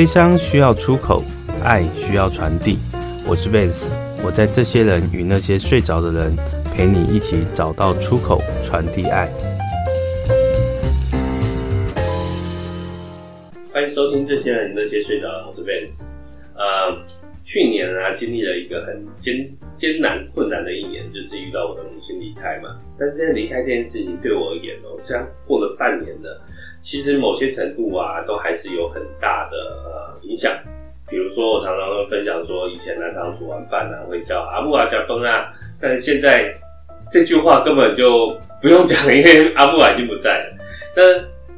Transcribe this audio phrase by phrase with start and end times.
[0.00, 1.22] 悲伤需要出口，
[1.62, 2.78] 爱需要传递。
[3.28, 3.86] 我是 Vance，
[4.24, 6.34] 我在这些人与那些睡着的人，
[6.74, 9.28] 陪你一起找到出口，传递爱。
[13.70, 16.06] 欢迎收听这些人那些睡着，我是 Vance。
[16.54, 17.04] 呃，
[17.44, 22.80] 去年啊，经历了一个很艰艰难困难的一年，就是遇到我的母亲离开嘛。
[22.98, 26.40] 但是在离开这件事情对我而言哦，这样过了半年了。
[26.80, 30.52] 其实某些程度啊，都还是有很大的呃影响。
[31.08, 36.54] 比如说，我常常会分享说，以前呢，常煮完饭呢，会叫阿布啊、加崩啊，但是现在
[37.10, 40.56] 这句话根本就不用讲了，因为阿布啊已经不在了。
[40.94, 41.02] 那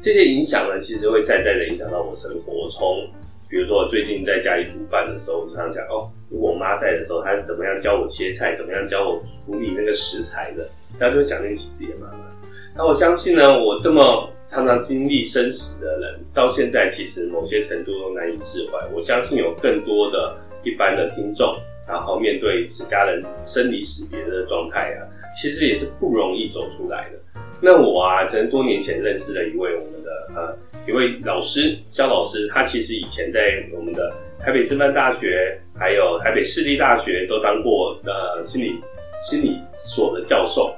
[0.01, 2.67] 这些影响呢，其实会再再的影响到我生活。
[2.69, 3.07] 从
[3.47, 10.67] 比如说，我最近在家里煮饭的时候，我常常讲哦，如果我妈在的时候，她是怎么样教我切菜，怎么样教我处理那个食材的，
[10.99, 12.32] 大家就会想念起自己的妈妈。
[12.75, 18.79] 那我相信呢，我这么常常经历生死的人，到现在其实某些程度都难以释怀。
[18.91, 21.55] 我相信有更多的一般的听众，
[21.87, 25.05] 然后面对是家人生离死别的状态啊，
[25.39, 27.41] 其实也是不容易走出来的。
[27.61, 30.57] 那我啊，可能多年前认识了一位我们的呃
[30.87, 33.39] 一位老师肖老师，他其实以前在
[33.71, 38.73] 我们的台北师范大学，还有台北市立大学都当过呃心理
[39.21, 40.75] 心理所的教授。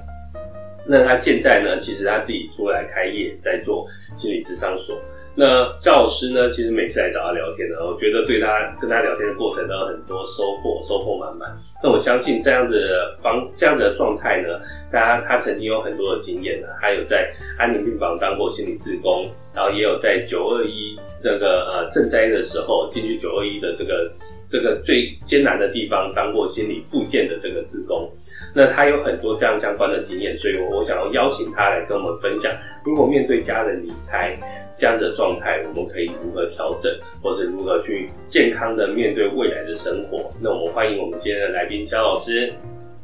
[0.88, 5.00] 那他现在呢，其实他自己出来开业，在做心理智商所。
[5.38, 8.48] 那萧老师呢，其实每次来找他聊天呢，我觉得对他
[8.80, 11.54] 跟他聊天的过程都有很多收获，收获满满。
[11.84, 14.48] 那我相信这样子的方，这样子的状态呢，
[14.90, 24.10] 他他曾经有很多的经验呢，他有在安宁病房当过心理志工，然后也有在九二一那个呃赈灾的时候进去九二一的这个
[24.50, 28.10] 这个最艰难的地方当过心理复健的这个志工。
[28.54, 32.50] 那他有很多这样相关的经验，所以我我想要邀请他来跟我们分享，
[32.86, 34.34] 如果面对家人离开
[34.78, 36.92] 这样子的状态，我们可以如何调整，
[37.22, 40.32] 或是如何去健康的面对未来的生活。
[40.42, 42.54] 那我们欢迎我们今天的来宾肖老师。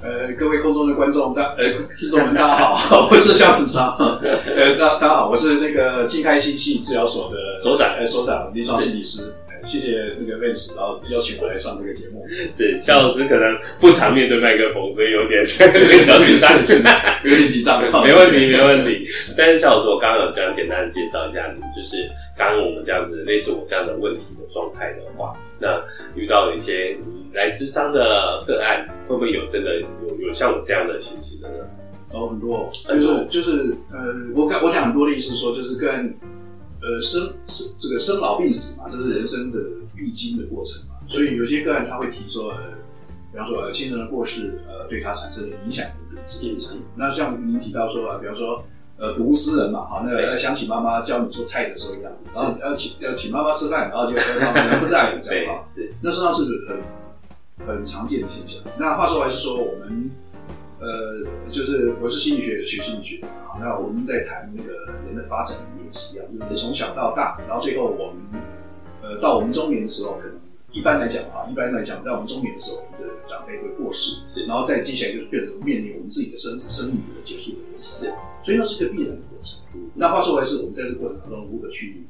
[0.03, 1.63] 呃，各位空中的观众大 呃
[1.99, 3.95] 听众们大家好， 我是肖子超。
[4.21, 9.31] 呃，大大家好，我是那个静开心系治疗所的所长，呃，所长临床心理师。
[9.65, 12.25] 谢谢那个 Vance，然后邀请我来上这个节目。
[12.53, 15.41] 是夏老师可能不常面对麦克风，所以有点
[15.81, 16.51] 有点小紧张，
[17.23, 17.81] 有点紧张。
[18.03, 19.05] 没问题，没问题。
[19.37, 25.81] 但是夏老师，我刚刚有这样简单的介绍一下你，就是刚刚我们这样子类似我这样的问题的状态的话，那
[26.15, 31.65] 遇到一些你来咨商的个案，会不会有真的有有像我这样的情形的呢？
[32.13, 36.13] 哦，很多，就是就是呃，我讲我讲很多的意思说，就是跟。
[36.81, 39.59] 呃，生生这个生老病死嘛，这是人生的
[39.95, 42.57] 必经的过程嘛，所以有些个案他会提说，呃，
[43.31, 45.85] 比方说呃亲人的过世，呃，对他产生的影响。
[46.95, 48.63] 那像您提到说啊，比方说
[48.97, 58.59] 呃睹物思人嘛，好，那个要想起妈妈教你做菜的时候一样，然后要请要请妈妈吃饭，然后就妈妈人不在了 这样哈，是，那实际上是很很常见的现象。
[58.79, 60.09] 那话说还是说我们。
[60.81, 64.73] 呃，就是我是心理学学心理学的，好，那我们在谈那个
[65.05, 68.41] 人的发展也是一样，就是从小到大，然后最后我们，
[69.03, 70.39] 呃，到我们中年的时候，可能
[70.71, 77.77] 一般来讲啊，一般来讲，在我们中年的时候，我们的长辈会过世，是，然后再接下来就是变成面临我们自己的生生命的结束的
[78.43, 79.61] 所以那是个必然的过程。
[79.93, 82.07] 那话说回来，是我们在这个过程当中如何去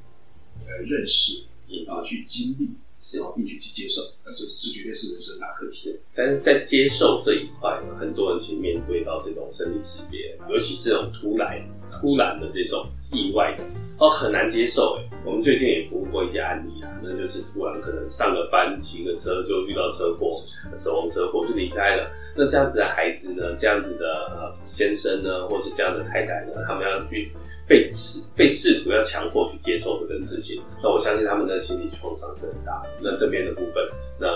[0.59, 1.43] 呃认识，
[1.85, 2.69] 然后去经历。
[3.11, 5.99] 是，并且去接受，那这这绝对是人生大课题。
[6.15, 11.61] 但是在接受这一块，很多人其实面对到这种生理识别，尤其是这种突然、
[11.91, 13.63] 突然的这种意外的，
[13.99, 14.97] 哦，很难接受。
[14.97, 20.41] 哎，我们最近也服务过一些案例啊，那就是突然可能上了班、骑个车就遇到车祸，
[20.73, 22.09] 死亡车祸就离开了。
[22.35, 27.31] 那这样子的孩子呢，这样子的先生呢，或是这样的太太呢，他们要去。
[27.71, 32.89] 被试被试图要强迫去接受这个事情，那我相信他们的心理创伤是很大的。
[33.01, 33.75] 那这边的部分，
[34.19, 34.27] 那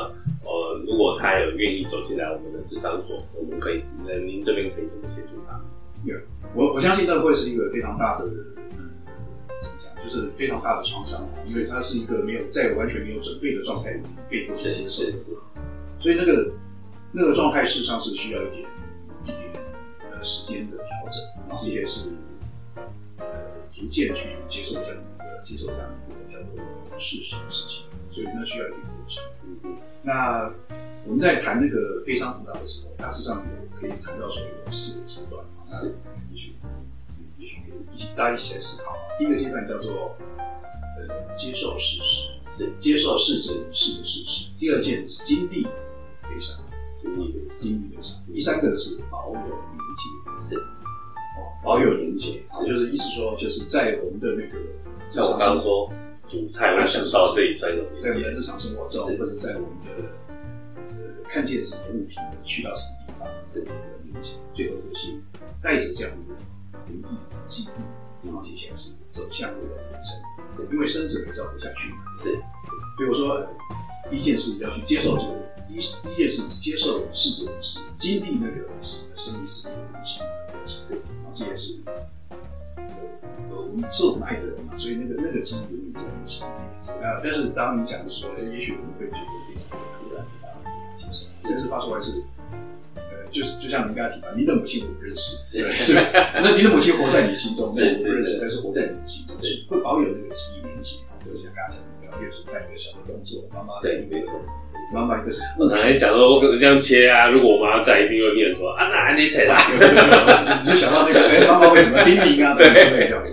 [0.47, 5.59] 呃，如果他有愿意走进来我们的智商所，我们可以，那您这边可以怎么协助他？
[6.05, 6.15] 有，
[6.55, 8.95] 我我相信那会是一个非常大的，嗯，
[9.61, 15.17] 怎么讲，就是非常大的创伤，因为他是一个没有在完全没有准备的状态里面被迫接受的，
[15.99, 16.53] 所以那个
[17.11, 18.63] 那个状态事实上是需要一点
[19.25, 19.51] 一点
[20.13, 22.07] 呃时间的调整，然后也是。
[23.75, 29.21] 逐渐去接受这样一个接受这样一个叫做事实的事情，所以那需要一个过程。
[29.43, 30.49] 嗯，那
[31.05, 35.93] 我们在谈那个悲伤辅导的时候，大致上有可以谈到说有四个阶段，是，
[36.31, 36.55] 也许
[37.37, 38.95] 也许可以一起大家一起来思考。
[39.19, 40.15] 第一个阶段叫做
[40.97, 44.51] 呃接受事实，是接受事实已逝的事实。
[44.57, 45.63] 第二件是经历
[46.23, 46.63] 悲伤，
[47.01, 48.23] 经历悲伤，经历悲伤。
[48.33, 50.63] 第三个是保有连接，是。
[51.65, 54.57] 保有连接，也就是意思说，就是在我们的那个
[55.09, 55.91] 像我刚刚说
[56.29, 58.01] 主菜，会想到这一种连接。
[58.03, 59.89] 在我们的日常生活中，或者在我们的
[60.77, 60.85] 呃
[61.27, 63.71] 看见什么物品，去到什么地方，这一个
[64.05, 64.33] 连接。
[64.53, 65.07] 最后就是
[65.61, 66.35] 带着这样的
[66.85, 67.03] 回忆
[67.47, 70.15] 记忆，然后接下来是走向未来的人生。
[70.47, 71.97] 是，因为生者也是要活下去嘛。
[72.21, 72.29] 是，
[72.97, 73.43] 所以我说
[74.11, 75.33] 第一件事要去接受这个，
[75.67, 80.21] 第一第一件事是接受逝者的死，经历那个生离死别的东西。
[80.65, 81.77] 是，然后这也是。
[83.91, 86.63] 是我们爱的人嘛，所以那个那个记忆永远在我们心里面。
[87.03, 90.47] 啊，但是当你讲的时候，也许我们会觉得非常的突然，无法
[90.95, 91.27] 接受。
[91.43, 92.23] 但是话说回来是，
[92.95, 95.93] 呃，就是就像您刚才提到，你的母亲我不认识，是是，
[96.41, 101.03] 那你的母亲活在你心中，那我不认识，但是活在你的心中，是会保有那个记忆连接。
[101.19, 104.31] 就像刚才讲的，要煮饭一个小的动作，妈妈对，没错。
[104.93, 107.27] 妈妈一个是，我本来想说，我可能这样切啊。
[107.29, 109.57] 如果我妈在，一定会念说啊，哪还没切啦？
[110.61, 112.53] 你就想到那个，哎，妈妈为什么叮咛啊？
[112.55, 113.23] 对，之类这样。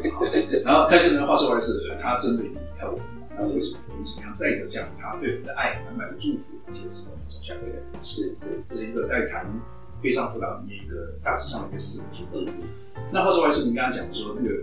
[0.64, 3.02] 然后，但是呢，话说回来是，他真的离开我们，
[3.37, 7.76] 那为什么我们怎么样再一个这样他对我们的爱满满的祝福，而且是我们走下来的？
[8.00, 9.44] 是是，这是一个在谈
[10.02, 12.26] 非常复杂里面一个大致上的一个事情。
[12.32, 12.46] 嗯。
[13.12, 14.56] 那话说回来是，你刚刚讲的说那个。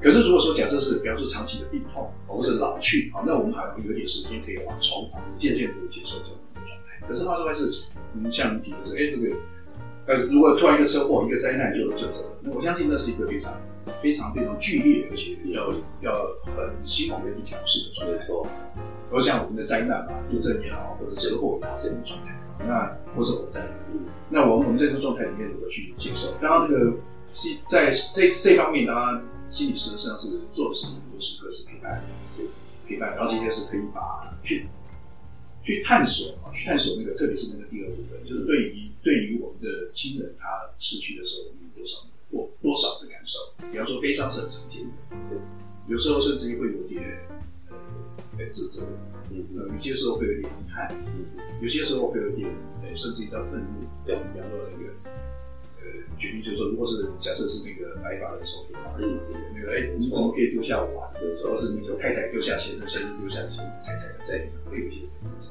[0.00, 7.06] 可是，如果说假设是，比方说长期的病痛，或是老去，啊，那我们好像有点时间可以往重，渐渐的接受这种状态。
[7.08, 7.68] 可是，话说回来是，
[8.14, 9.36] 嗯，像你提的说，哎，这个，
[10.06, 13.60] 呃，如果突然一个车祸、一个灾难就就走了，那我相信那是一个非常、
[14.00, 15.68] 非常、非常剧烈，而且要
[16.00, 18.16] 要很辛苦的一调适的状态。
[18.16, 18.46] 没错，
[19.10, 23.62] 我想我们的灾难嘛，地震也好，或者车祸也好，这种状态，那或是火灾，
[24.30, 26.34] 那我们我们在这个状态里面如何去接受？
[26.40, 26.92] 然后那个
[27.32, 28.92] 是在这这方面呢？
[28.92, 32.48] 心心理师实际上是做的是很多时刻是陪伴，是
[32.86, 34.68] 陪伴，然后今天是可以把去
[35.62, 40.46] 去探索啊，去探索那个，特别是那个第二部分，就是对于对于我们的亲人他
[40.78, 43.38] 逝去的时候，我们有多少多多少的感受？
[43.70, 44.90] 比方说悲伤是很常见的，
[45.30, 45.38] 对，
[45.88, 47.02] 有时候甚至于会有点
[48.38, 48.86] 呃自责，
[49.30, 49.40] 嗯，
[49.74, 51.24] 有些时候会有点遗憾，嗯，
[51.62, 52.48] 有些时候会有点
[52.82, 55.17] 呃甚至于叫愤怒，对，比方说那个。
[56.18, 59.18] 举例就是说，如果是假设是那个白发的手的话，嗯，
[59.54, 61.10] 那个哎、欸，你怎么可以丢下我啊？
[61.22, 65.06] 有时候是那个太太丢下先生，先生丢下妻子，太太在会有一些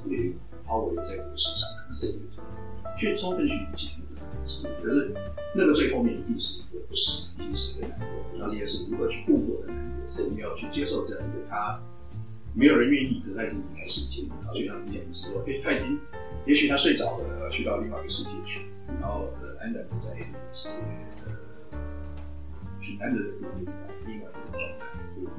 [0.06, 0.34] 会
[0.66, 2.20] 抛我在这个世上，是。
[2.98, 5.14] 去充分去理解那个，可是
[5.56, 8.08] 那个最后面一定是一个不舍，一定是一个难过，
[8.40, 10.24] 然后这也是如何去度过的难过，是。
[10.24, 11.80] 你要去接受这样一个他
[12.58, 16.00] 没有人愿意，可是他已经离开世界，然后就像你讲的是说，哎、欸，他已经
[16.46, 18.62] 也许他睡着了，去到另外一个世界去，
[19.00, 19.30] 然后。
[19.42, 20.16] 呃安然的在
[20.54, 20.76] 世界
[21.26, 21.34] 呃
[22.80, 23.66] 平安的另
[24.06, 24.86] 另外一个状态，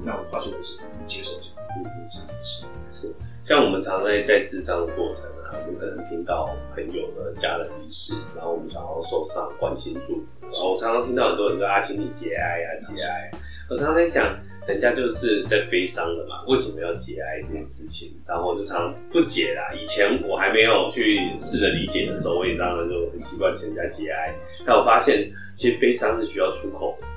[0.03, 1.47] 那我话说的是，你接受这
[1.81, 3.15] 个，是是。
[3.41, 13.31] 像我们常常在在咨商的过程啊，我们可能听到朋友的家人离世，然后我们想要送上关心祝福，然后我常常听到很多人说啊，请你节哀啊，节哀。
[13.69, 14.37] 我常常在想。
[14.69, 18.13] 人家就是在悲伤了嘛，为什么要节哀这件事情？
[18.27, 19.73] 然后就常不解啦。
[19.73, 24.35] 以前我还没有去试着理解的时候，我也当然就很习惯请人家节哀。
[24.67, 27.07] 但我发现，其实悲伤是需要出口的，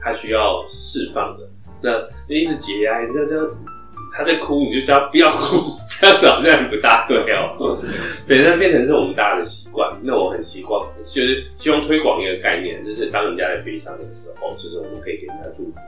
[0.00, 1.48] 它需要释放的。
[1.82, 1.90] 那
[2.32, 3.52] 一直节哀，那这
[4.14, 5.56] 他在哭，你就叫他不要哭，
[5.88, 7.78] 这样子好像不大对哦、喔。
[8.28, 9.98] 对，那变成是我们大家的习惯。
[10.02, 15.80] 那我很习惯，就是希望推广一个概念，就是当人家在悲伤的时候，就是我们可以给人家祝福。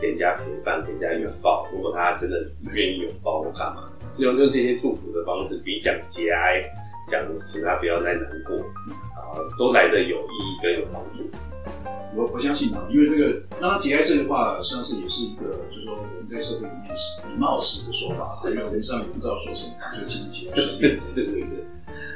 [0.00, 1.66] 给人家陪伴，给人家拥抱。
[1.72, 2.36] 如果他真的
[2.72, 3.90] 愿意拥抱我干嘛？
[4.18, 6.62] 用用这些祝福的方式，比讲节哀，
[7.06, 8.56] 讲请他不要再难过
[9.16, 11.30] 啊，都来的有意义跟有帮助。
[12.14, 21.46] 我我相信啊，因为这个那节哀这个话，实际上是也是一个，就是说我们在社会里面是礼貌式的说法，因为我们上也不知道说什么，就请你节哀，是是是。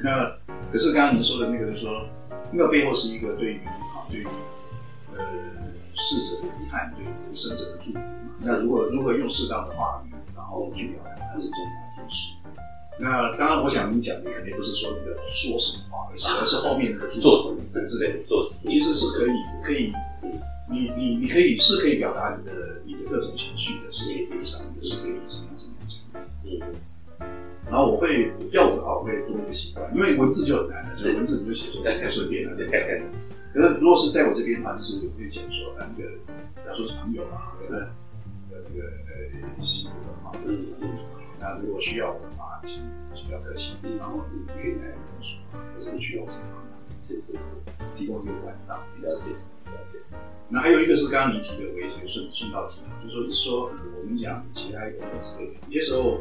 [0.03, 0.29] 那
[0.73, 2.07] 可是刚刚您说的那个，就是说
[2.51, 4.31] 那个背后是一个对于啊，对于呃。
[6.05, 8.37] 逝者的遗憾，对生者的祝福嘛。
[8.45, 12.35] 那如果如何用适当的话语，然后去表达，它是重要一件事。
[13.01, 19.33] 那当然，我想你讲的肯定不是说那个说什么话，而是而是后面那个做什么事之类的，做什么，其实是可以，
[19.65, 19.93] 可以，
[20.71, 22.53] 你你你可以是可以表达你的
[22.85, 26.29] 你的各种情绪的，是可以悲伤的，是可以怎么样怎么样怎么样。
[26.45, 26.75] 嗯。
[27.67, 32.55] 然后我会要我的话，我会多一个习惯，因为文字就很难了，所以文字你就写出来，太顺便了。
[33.55, 36.11] 可是，如果是在我这边的话，就是我会讲说，那个，
[36.59, 37.87] 比方说是朋友啊，对，呃，
[38.51, 40.99] 那个呃，辛苦的话，嗯嗯，
[41.39, 42.83] 那如果需要我的话，请
[43.15, 45.39] 请不要客气，然后你可以来跟我说，
[45.79, 46.47] 或者你需要什么，
[46.99, 47.39] 是是是，
[47.95, 49.31] 提供一个管道，了解
[49.71, 49.99] 了解。
[50.49, 53.71] 那还有一个是刚刚你提的，我也顺顺道提，就是说说
[54.01, 56.19] 我们讲节哀等等之类的，有些时候，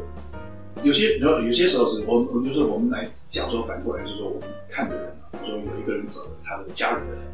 [0.82, 5.14] 有些然后有些时候是我们，我们就是我们来讲说反过来，就是说我们看的人。
[5.44, 7.26] 说有一个人走了，他的家人的反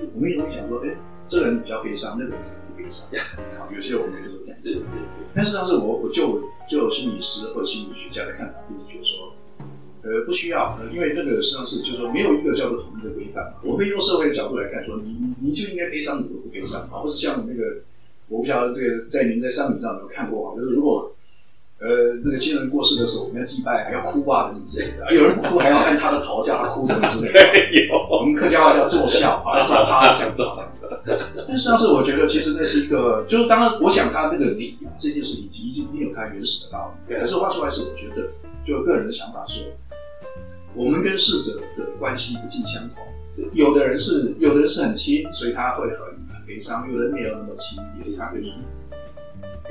[0.00, 0.96] 应，我们也会想说，哎、欸，
[1.28, 3.06] 这个人比较悲伤，那个人怎么不悲伤？
[3.60, 4.56] 好，有些我们就是这样。
[4.58, 5.20] 是是是。
[5.34, 9.34] 但是当时我我就就心理师或者心理学家的看法，就是觉得说，
[10.00, 13.60] 呃，不需要，呃，因为那个实际上是就是说没有一个叫做统一的规范嘛。
[13.62, 17.82] 我们用社会的角度来看，说你你你就应该悲伤，你就不悲伤啊，或是像那个，
[18.28, 21.14] 我不晓得这个在您在商品上有没有看过啊，就是如果。
[21.80, 25.14] 呃，那个亲人过世的时候，我们要祭拜，还要哭啊，之类的。
[25.14, 27.88] 有人不哭，还要按他的头叫他哭的之类的。
[27.88, 30.68] 有，我们客家话叫做孝啊，要找他 讲的。
[31.48, 37.14] 但实际上是我觉得，其实那是一个，就是当然，我想他那个理啊，这件事情已经已经有他原始的道理。
[37.14, 38.28] 可是话说来是，我觉得，
[38.66, 39.64] 就个人的想法说，
[40.74, 42.98] 我们跟逝者的关系不尽相同。
[43.24, 48.52] 是，有的人是，有的人是很亲，所以他会很很悲伤；有的人没有那么亲，也他可以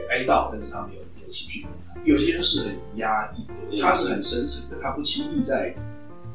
[0.09, 1.65] 哀悼，但是他没有情绪。
[2.03, 5.75] 有些人是很压抑的，他是很深沉的，他不轻易在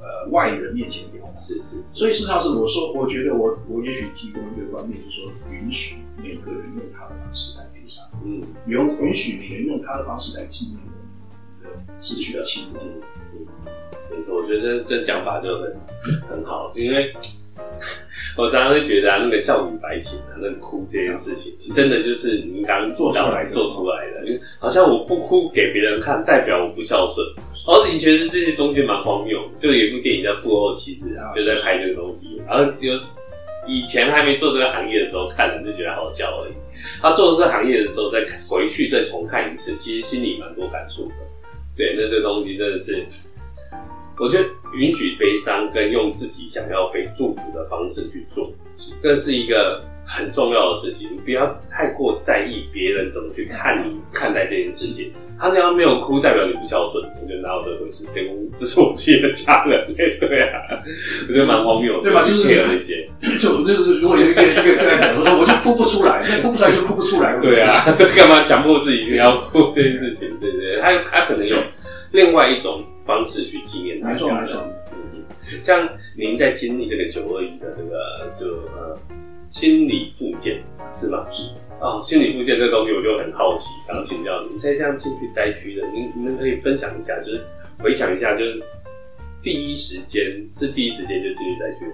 [0.01, 1.33] 呃外人面前表达。
[1.39, 12.83] 是是，所以事实上是我说，我觉得我我也许提供一个观念，就是说允许每个人用他的方式来悲伤，嗯，允允许每个人用他的方式来纪念我们的逝去的亲人。
[13.35, 13.47] 嗯，
[14.11, 17.15] 没错，我觉得这这讲法就很很好，因为。
[18.37, 27.25] 我常常会觉得啊，那个孝女白琴啊，那个哭这件事情，真的就是你刚做出来做出来的，好像我不哭给别人看，代表我不孝顺。
[27.67, 32.43] 然后以前是这些东西蛮荒谬，就有一部电影叫《父后妻日》啊，就在拍这个东西。
[32.47, 32.93] 然后就
[33.67, 36.53] 以前还没做这个行业的时候看了，就觉得好笑而已。
[37.01, 41.15] 他做这个行业的时候，再回去再重看一次，其实心里蛮多感触的。
[41.77, 43.05] 对，那这个东西真的是。
[44.19, 48.53] 我觉得允许悲伤跟用自己想要被祝福的方式去做，
[49.03, 51.09] 这是一个很重要的事情。
[51.13, 55.13] 你不要太过在意别人怎么去看你看待这件事情。
[55.37, 57.05] 他那样没有哭，代表你不孝顺。
[57.21, 58.07] 我觉得哪有这回事？
[58.15, 58.23] 这
[58.57, 60.63] 这是我自己的家人， 对啊，
[61.29, 62.23] 我觉得蛮荒谬的，对吧？
[62.25, 67.69] 就是这些， 就就是如果有一个一个跟他讲说，我就哭不出来，那哭不出来就哭不出来，对啊，
[68.17, 70.31] 干嘛强迫自己一定要哭这件事情？
[70.41, 71.57] 对对对，他他可能有
[72.13, 72.85] 另外一种。
[73.07, 74.57] 方式去纪念他家人，
[74.93, 75.23] 嗯，
[75.63, 78.99] 像您在经历这个九二一的这个就呃
[79.49, 81.27] 心理复健是吗？
[81.31, 87.45] 是哦，心理复健这个东西我就很好奇，想请教您，在这样进去灾区的，您您可以分享一下，就是
[87.79, 88.63] 回想一下，就是
[89.43, 91.93] 第一时间是第一时间就进去灾区。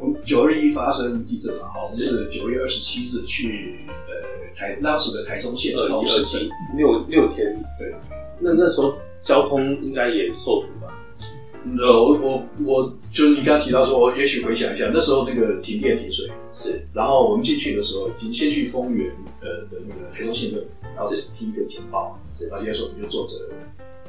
[0.00, 3.76] 我们九二一发生地震嘛，好，我们是九月二十七日去
[4.08, 4.12] 呃
[4.56, 6.50] 台当时的台中县二一二七。
[6.76, 7.94] 六六天，对，
[8.40, 8.96] 那那时候。
[9.22, 10.92] 交通应该也受阻吧？
[11.78, 23.36] 呃，我我我，就是你刚刚提到说，我也许回想一下，那时候那个停电停水是，然后我们进去的时候，已经先去丰原呃的那个台中县政府，然后听一个简报，是，然后接着我们就坐着，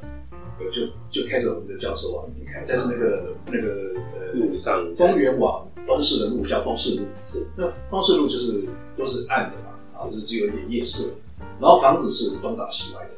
[0.02, 4.84] 呃，就就开着我们的轿车往里面开，但是那个那个呃路上。
[4.96, 8.66] 丰原往东市的路叫丰市路，是，那丰市路就是
[8.98, 11.14] 都是暗的嘛，啊，就是只有一点夜色，
[11.62, 13.13] 然后房子是东倒西歪的。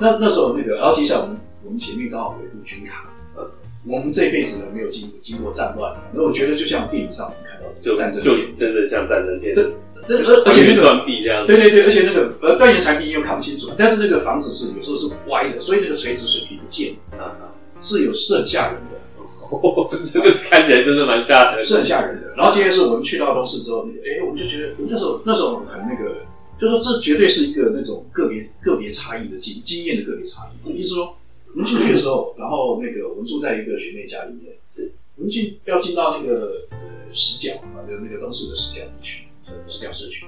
[0.00, 3.46] 那那时候那个，然后接下来我们我们前面刚好有一部军卡，呃，
[3.86, 9.64] 我们这一辈子呢没有经经过战乱，那我觉得就像电影上我们看到的，就战争，就真的像战争片，对，
[10.08, 17.52] 而而且那个断臂这样，对对对，而且那个呃断垣残壁又看不清楚，但是那个房子是有时候是歪的，所以那个垂直水平不见，啊啊，
[17.82, 18.96] 是有是很吓人的，
[19.50, 22.32] 哦，这真的看起来真的蛮吓人，是很吓人的。
[22.36, 26.16] 然后接着是我们去到东市之后，哎，我们就觉得那时候那时候很那个。
[26.60, 30.78] 就说这绝对是一个那种个别个别差异的经经验的个别差异。
[30.78, 31.16] 意思说，
[31.54, 39.26] 我们进去的时候，然后那个我们住在一个学妹家里面，是我们进要进到那个呃死角啊，就那个东势的死角地区，
[39.66, 40.26] 死角社区，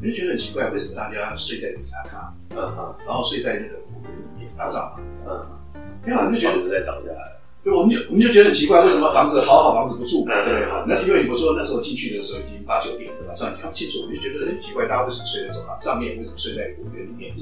[0.00, 7.39] 我就觉得很奇怪，为什么大家睡在底下咖，嗯嗯，然后睡在那个屋里面打帐篷，嗯嗯，因为我们就觉得在倒下来。
[7.62, 10.24] 对，我们就我们就觉得很奇怪，为什么房子好好房子不住？
[10.24, 16.16] 对对好，那因为我说那时候进去的时候已经八九点了，晚上你看不清楚，我就觉得很奇怪，大家为什么睡在走廊上面？
[16.16, 17.34] 为什么睡在公园里面？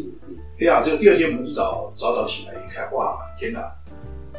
[0.58, 3.62] 对啊，就第二天我们一早早早起来一看，哇，天哪！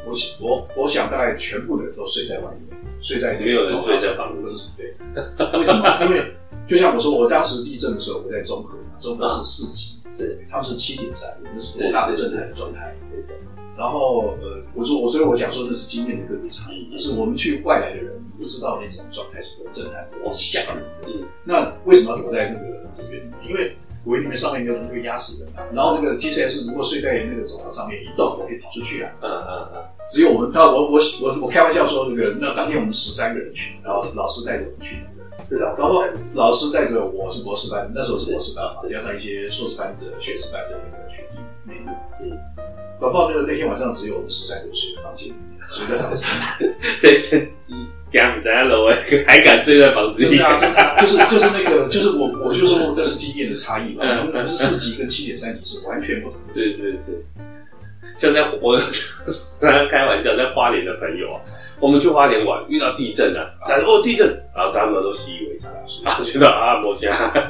[0.04, 4.56] 我我我想大概全部的人都睡在外面，睡在没有人睡在房子里。
[4.76, 6.04] 对，为什么？
[6.04, 6.30] 因为
[6.66, 12.94] 就像我说，我当时地震的时候我在中和嘛，中和是四级，是他们是七点三，我们是多大的震撼的状态。
[13.76, 21.08] 然后，呃，我说我，所以我讲说那是经验的个别差异，就是我们去外来的人不知道那种状态是多震撼、多吓人的。
[21.08, 23.48] 嗯，那为什么要躲在那个公园里面？
[23.48, 25.62] 因为公园里面上面没有东西会压死人嘛。
[25.72, 29.12] 然后那个 TCS 如果睡在那个走廊上面一动，我可以跑出去啊。
[29.22, 29.84] 嗯嗯嗯。
[30.10, 35.46] 只有我们，那我我我我开玩笑说那个，那当天我们十三个人去，然后老师带着我们去那个。
[35.48, 35.64] 是的。
[35.76, 36.02] 然后
[36.34, 41.92] 老师带着我是博士班，那时候是博士班嘛，加上一些硕士班的学士班的那个学弟妹妹。
[42.22, 42.38] 嗯。
[43.00, 46.76] 搞不好那个那天晚上只有我们十三个睡在房间里面，睡在房间里面。
[47.00, 47.48] 对 对，
[48.12, 48.94] 敢在楼还
[49.26, 50.36] 还敢睡在房子里？
[51.00, 54.04] 就是就是那个就是我我就说那是经验的差异嘛。
[54.26, 56.38] 我们是四级跟七点三级是完全不同。
[56.42, 57.24] 是是是。
[58.18, 58.76] 像在我
[59.62, 61.40] 刚刚开玩笑，在花莲的朋友啊，
[61.80, 65.72] 我们去花莲玩，遇到地震啊，他说哦地震，然后他们都习以为常，
[66.04, 67.08] 然后觉得啊摩羯，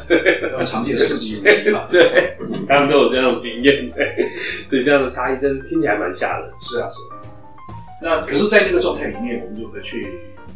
[0.09, 2.37] 对，常见的四级五级嘛， 对，
[2.69, 4.15] 他们都有这种经验，对，
[4.69, 6.49] 所以这样的差异真的听起来蛮吓人。
[6.63, 7.21] 是啊，是啊。
[8.03, 10.07] 那可是，在那个状态里面，我们如何去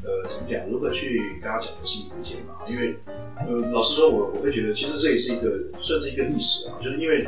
[0.04, 0.60] 呃怎么讲？
[0.70, 2.54] 如何去跟他讲的心理复健嘛？
[2.68, 2.94] 因为
[3.40, 5.50] 呃，老实说，我我会觉得，其实这也是一个
[5.80, 7.26] 算是一个历史啊，就是因为。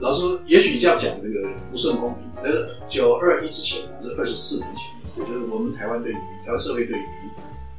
[0.00, 2.22] 老师，也许这样讲那个不是很公平。
[2.42, 6.14] 但是九二一之前，这二十四年前的事，就是我们台湾对于
[6.44, 7.02] 台湾社会对于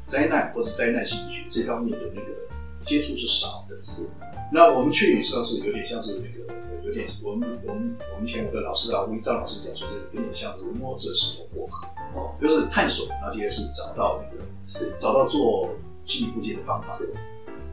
[0.06, 2.28] 灾难或者灾难心理学这方面的那个
[2.86, 3.76] 接触是少的。
[3.76, 4.08] 是，
[4.54, 6.54] 那我们去上次有点像是那个，
[6.86, 15.70] 有点我们我们我们前有个老师啊，吴一章老师讲说，有点像是摸着石头过河，哦，就是探索，然后接着是找到那个是找到做
[16.06, 17.00] 心理复健的方法。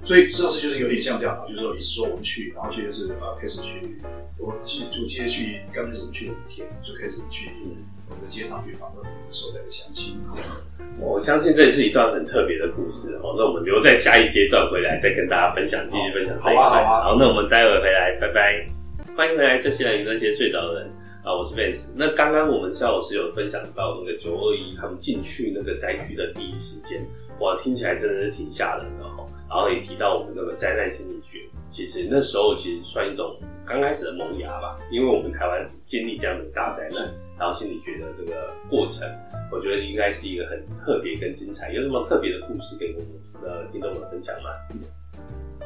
[0.09, 3.95] 所以上次就是有点像这样啊，就是说意思说我们去，然后去就是呃开始去，
[4.39, 7.51] 我记就接着去，刚开始我们去了五天，就开始去
[8.09, 10.17] 我们的街上去访问受灾的乡亲。
[10.99, 13.37] 我相信这是一段很特别的故事哦。
[13.37, 16.65] 那我们留在下一阶段回来再跟大家分享，继续分享这一块。
[16.65, 17.05] 好啊，好啊。
[17.05, 18.67] 好，那我们待会回来，拜拜。
[19.15, 20.91] 欢迎回来，这些人那些睡着的人
[21.23, 21.93] 啊，我是 Vance。
[21.95, 27.07] 那刚刚我们肖老师有分享到那个九二一他们进去那个灾区的第一时间，
[27.41, 29.18] 哇，听起来真的是挺吓人的哈。
[29.49, 31.41] 然后也提到我们那个灾难心理学，
[31.71, 33.37] 其实那时候其实算一种
[33.67, 39.09] 刚开始的萌芽吧，因为我们台湾经历这样的大灾难，然后心理学的这个过程，
[39.51, 41.73] 我觉得应该是一个很特别跟精彩。
[41.73, 43.09] 有什么特别的故事给我们
[43.43, 44.51] 的听众们分享吗？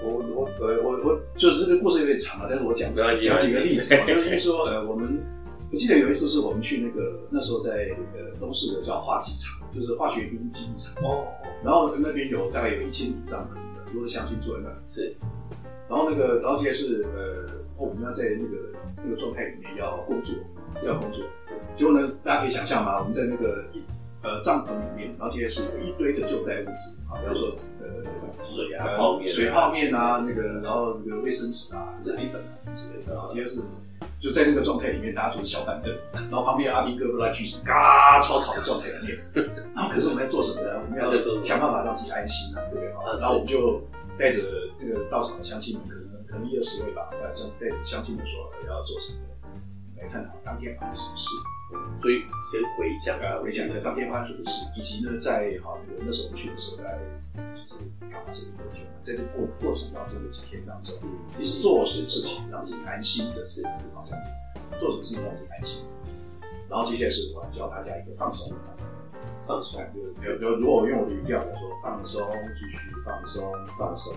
[0.05, 5.23] 我我呃我我就那个故事有点长了，但是我讲讲几个例子，就是说呃我们
[5.71, 11.29] 我记得有一次是我们去那个那时候在呃东市的叫化机厂，就是化学兵机场哦，
[11.65, 13.62] 然后那边有大概有一千米帐篷。
[13.93, 15.15] 很多的乡亲住在那是，
[15.87, 18.57] 然后那个，然后接着是呃，我们要在那个
[19.05, 20.35] 那个状态里面要工作，
[20.87, 21.23] 要工作。
[21.77, 22.99] 结果呢，大家可以想象吗？
[22.99, 23.83] 我们在那个一
[24.23, 27.49] 呃帐篷里面，然后接着是有一堆的救灾物资啊，比方说
[27.83, 28.03] 呃
[28.43, 33.13] 水啊、泡面、水泡面啊，那个然后那个卫生纸啊、奶粉啊之类的。
[33.13, 33.61] 然后接着是
[34.21, 35.93] 就在那个状态里面，大家坐小板凳，
[36.31, 39.19] 然后旁边阿兵哥都在举手，嘎超吵的状态里面。
[39.75, 40.81] 然后可是我们要做什么呢？
[40.85, 42.89] 我们要想办法让自己安心啊，对不对？
[43.21, 43.81] 然后我们就。
[44.19, 44.43] 带着
[44.79, 49.21] 那个到场的乡亲们，可能可能一二十位吧，带着带着乡亲们说要做什么，
[49.99, 51.29] 来探讨当天发生什么事。
[52.01, 56.99] 所以先回想啊，回想一下当天发生什么事，以及呢，在哈那个那时候去的时候，大概
[57.37, 58.81] 就是干嘛事情多久？
[59.03, 60.95] 在这个过过程当中的几天当中，
[61.37, 64.19] 其实做什么事情让自己安心的事情，好像
[64.81, 65.87] 做什么事情让自己安心。
[66.69, 68.57] 然后接下来是我教大家一个放松。
[69.45, 69.83] 放松，
[70.23, 72.23] 就就如果我用我的语调来说，放松，
[72.55, 74.15] 继续放松，放松，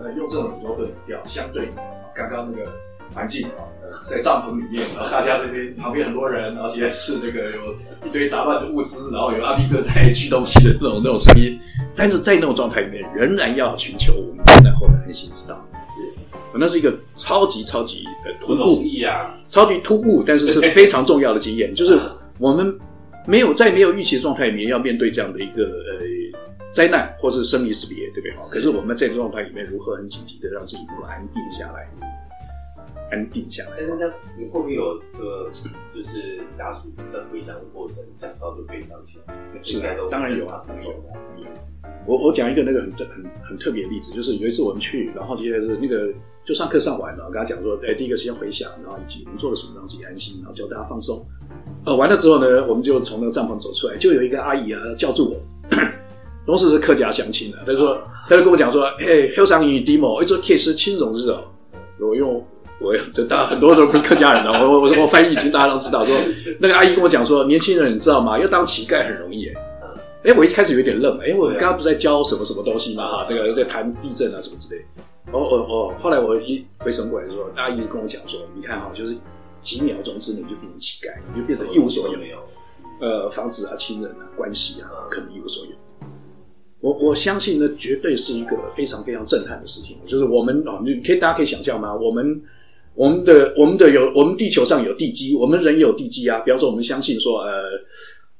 [0.00, 1.68] 那用这种很多的语调，相对
[2.14, 2.72] 刚刚那个
[3.14, 3.64] 环境啊，
[4.06, 11.58] 在帐篷里面，然后大家这边旁边很多人，然后现在是那个有一堆杂乱的物资，然后有阿兵哥在举东西的那种那种声音，
[11.94, 15.64] 但是在那种状态里面，仍然要寻求我们灾难后的安心之道。
[15.72, 22.00] 是，那是一个超级超级呃突兀啊，超级突兀，但是是非常重要的经验，就是
[22.38, 22.78] 我们。
[23.28, 28.32] 没有在没有预期的状态里面要面对这样的一个呃灾难或是生离死别，对不对？
[28.52, 31.90] 可是我们在状态里面如何很紧急的让自己能够安定下来，
[33.10, 33.76] 安定下来？
[33.78, 35.50] 但是这你会不会有这个
[35.94, 39.34] 就是家属在回想的过程想到就悲伤起来？
[39.62, 40.92] 是的，当然有啊，当然有。
[42.06, 46.12] 我我讲一个那个很很很特别的例子，就是有一次我们去，然后接着是那个
[46.44, 51.24] 就上课上完了，我跟他讲说，哎，第一个先回想，然后以及我们做了什么让自己安心，然后教大家放松。
[51.84, 55.36] 呃，完了之后呢，我们就从那个帐篷走出来，就有一个阿姨啊叫住我，
[56.46, 61.42] 同时是客家乡亲啊，他就说，他就跟我讲说，嘿，后上与 demo，，一说 K 是青龙日哦，
[61.98, 62.44] 我用
[62.80, 66.16] 我大家很多都不是客家人啊，我我我翻译，已经大家都知道，说
[66.58, 68.38] 那个阿姨跟我讲说，年轻人你知道吗？
[68.38, 69.48] 要当乞丐很容易
[70.24, 73.06] 哎，我一开始有点愣，哎，我刚刚不是在教什么什么东西吗？
[73.06, 74.82] 哈，这个在谈地震啊什么之类，
[75.32, 79.16] 哦哦哦，后来我一回神过来说，阿姨跟我讲说，你看哈，就是。
[79.62, 82.18] 几秒钟之内就变成乞丐，你就变成一无所有。
[83.00, 85.72] 呃，房子啊、亲人啊、关系啊，可能一无所有。
[86.78, 89.96] 我我相信呢，绝对是一个非常非常震撼的事情。
[90.06, 91.92] 就是我们啊，你可以大家可以想象吗？
[91.92, 92.40] 我们
[92.96, 96.38] 我们的我们的有我们地球上有地基，我们人有地基啊。
[96.40, 97.52] 比方说，我们相信说，呃，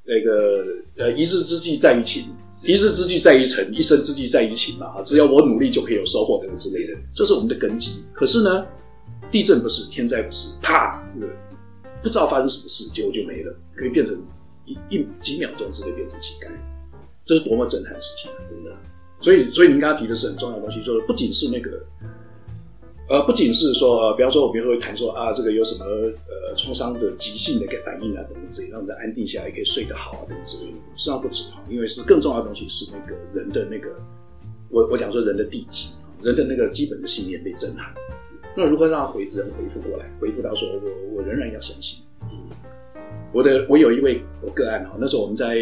[0.03, 0.65] 那个
[0.97, 2.25] 呃，一日之计在于勤，
[2.63, 4.99] 一日之计在于晨，一生之计在于勤嘛。
[5.03, 8.03] 只要我努力，就可以有收获等等之类的，这是我们的根基。
[8.11, 8.65] 可是呢，
[9.31, 11.31] 地震不是，天灾不是，啪，这个
[12.01, 14.19] 不知道发生什么事，结果就没了，可以变成
[14.65, 16.49] 一一几秒钟之内变成乞丐。
[17.25, 18.71] 这是多么震撼的事情，真的。
[19.19, 21.71] 所以，所以您刚刚提的是很重要的东西，就是不仅是那个，
[23.09, 30.77] 呃，不仅是说，比方说，我比如说会谈说啊，这个有什么呃创伤的急性的一个反应啊，等等之类，让人安定下来，可以睡得好啊，等等之类的。
[30.97, 33.95] 实际上不止哈，因为是更重要的东西是那个人的那个，
[34.69, 37.93] 我我讲说人的地基，人的那个基本的信念被震撼。
[38.57, 42.03] 那如何让回人回复过来，回复到说我我仍然要相信。
[43.31, 44.21] 我的我有一位
[44.53, 45.55] 个案哈，那时候我们在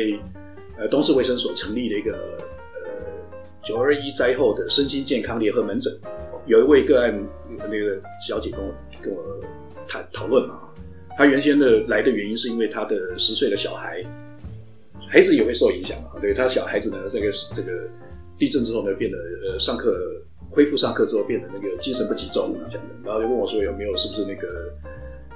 [0.79, 3.05] 呃东市卫生所成立了一个呃。
[3.63, 5.91] 九二一灾后的身心健康联合门诊，
[6.45, 7.27] 有一位个案，
[7.59, 9.21] 那个小姐跟我跟我
[9.87, 10.59] 谈讨论嘛，
[11.17, 14.03] 她原先的来的原因是因为她的十岁的小孩，
[15.09, 17.89] 孩子也会受影响嘛，对，她小孩子呢，这个这个
[18.37, 19.91] 地震之后呢，变得呃上课
[20.51, 24.47] 恢复上课之后变得那个精神不集中啊，这样的，然后就问我说有没有是不是那个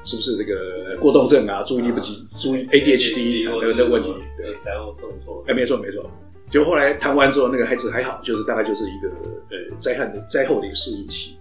[0.03, 6.09] 是不是这个过动症啊，注意力不集，注意 ADHD 那个问题，对，然后送错，哎，没错没错。
[6.49, 9.07] 就后来谈完之后，那个孩子还好，就是大概就是一个
[9.49, 11.35] 呃灾害的灾后的一个适应期。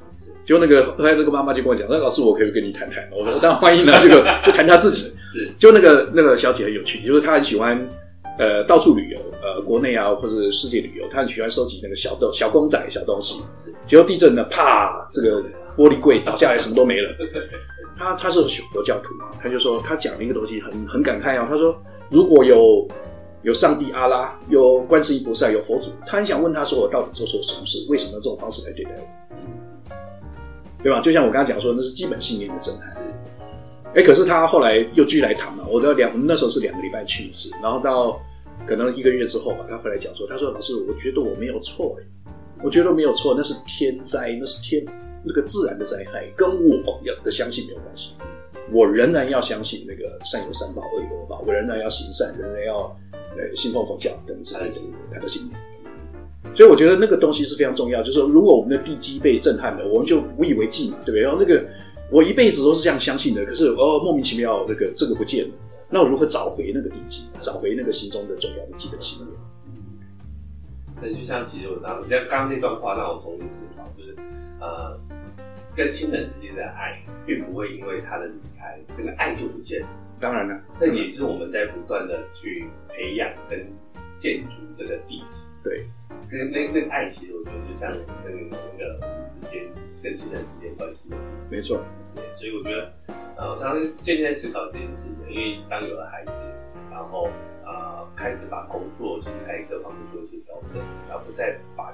[0.44, 3.06] 就那个后来那个妈妈就跟我讲，那老师我可以跟你谈谈。
[3.12, 5.12] 我说我当然欢迎了，这个就谈他自己。
[5.58, 7.86] 就那个那个小姐很有趣，就是她很喜欢
[8.38, 13.40] 呃到处旅游，呃国内啊或者世界旅游，她很喜欢收集那个小豆小公仔小东西。
[13.64, 15.42] 是，结果地震呢，啪，这个
[15.76, 17.10] 玻璃柜倒下来，什么都没了。
[17.98, 18.40] 她她是
[18.72, 21.74] 佛教徒嘛，她就说她讲了一个东西很很感慨哦，她说
[22.10, 22.86] 如果有。
[23.42, 25.92] 有上帝阿拉，有观世音菩萨，有佛祖。
[26.06, 27.86] 他很想问他说：“我到底做错什么事？
[27.88, 29.94] 为什么用这种方式来对待我？”
[30.82, 31.00] 对吧？
[31.00, 33.02] 就像我刚才讲说，那是基本信念的震撼。
[33.94, 35.64] 哎，可是他后来又继续来谈嘛。
[35.68, 38.20] 我的两，我们那时候是两个礼拜去一次，然后到
[38.66, 41.96] 可能一个月之后吧，他回来讲说：“他说老师，我觉得我没有错，
[42.62, 44.84] 我觉得没有错，那是天灾，那是天
[45.24, 48.14] 那个自然的灾害，跟我的相信没有关系。
[48.72, 52.94] 我仍然要相信那个善有善报，恶有恶报，我仍然要行善，仍然要。”
[53.36, 54.74] 呃，信奉佛教等之类的，
[55.12, 56.56] 他的信念。
[56.56, 58.02] 所以我觉得那个东西是非常重要。
[58.02, 61.20] 就是说，如果我们的地基被震撼了，我们就无以为继嘛，对不对？
[61.20, 61.64] 然后那个
[62.10, 65.54] 我一辈子都是这样相信的，可是哦，莫名其妙那个这个不见了，
[65.88, 69.38] 那我如何找回那个地基，找回那个心中的重要的基本信念？
[71.00, 74.16] 那就像其实我刚刚刚那段话让我重新思考，就是
[74.58, 74.98] 呃，
[75.76, 78.28] 跟亲人之间的爱，并不会因为他的
[78.96, 79.88] 那个爱就不见了。
[80.20, 83.66] 当然了，那也是我们在不断的去培养跟
[84.16, 85.46] 建筑这个地基。
[85.62, 85.86] 对，
[86.30, 87.92] 那那那个爱其实我觉得就像
[88.24, 89.62] 跟那个我们之间
[90.02, 91.08] 跟亲人之间关系。
[91.50, 92.92] 没错，对，所以我觉得，
[93.36, 96.46] 呃，我常常最近在思考这件事情，因为当有了孩子，
[96.90, 97.28] 然后。
[97.68, 101.92] 呃，开始把工作心态各方面做一些调整，而不再把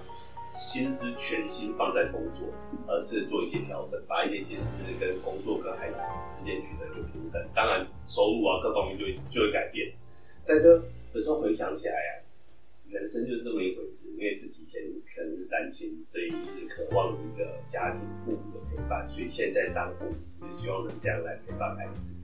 [0.55, 2.47] 心思全心放在工作，
[2.87, 7.45] 而是做一些调整，把一些心思跟工作跟孩子之间取得一个平衡。
[7.53, 9.93] 当然，收入啊各方面就会就会改变。
[10.47, 10.81] 但是
[11.13, 12.23] 有时候回想起来啊，
[12.89, 14.13] 人生就是这么一回事。
[14.13, 14.81] 因为自己以前
[15.13, 22.15] 可能是单亲，所以一直渴望一个家庭父母的陪伴，所以现在当父母就希望能这样来陪伴孩子。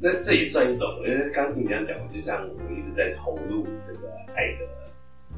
[0.00, 4.66] 那这也算一种，因为刚听你这样讲，我就像我一直在投入这个爱的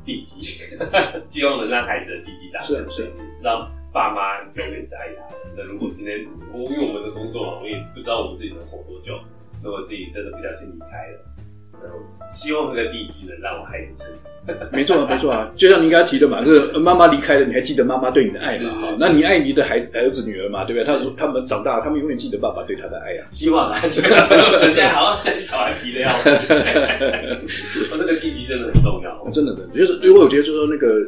[0.04, 0.42] 地基，
[1.22, 2.86] 希望能让孩子的地基打稳。
[2.88, 5.36] 是是，你知道爸妈永远是爱他的。
[5.56, 9.18] 那如果今天我因为我们的工作嘛，我们也不知道我们自己能活多久，
[9.62, 11.24] 如果自己真的不小心离开了。
[12.34, 14.28] 希望这个地基能让我孩子成长。
[14.72, 18.70] 没错啊，没错啊， 就像你刚才提的嘛，就是妈妈离开了，你还记得妈妈对你的爱吗？
[18.80, 20.84] 好，那你爱你的孩儿子、女儿嘛，对不对？
[20.84, 23.26] 他他们长大了，他们永远记得爸爸对他的爱啊。
[23.30, 24.02] 希望啊， 现
[24.74, 26.30] 在好像像小孩提的样子。
[27.90, 31.04] 我 这个地基真的很重要，真的的，就是因为我觉得，就是说那个，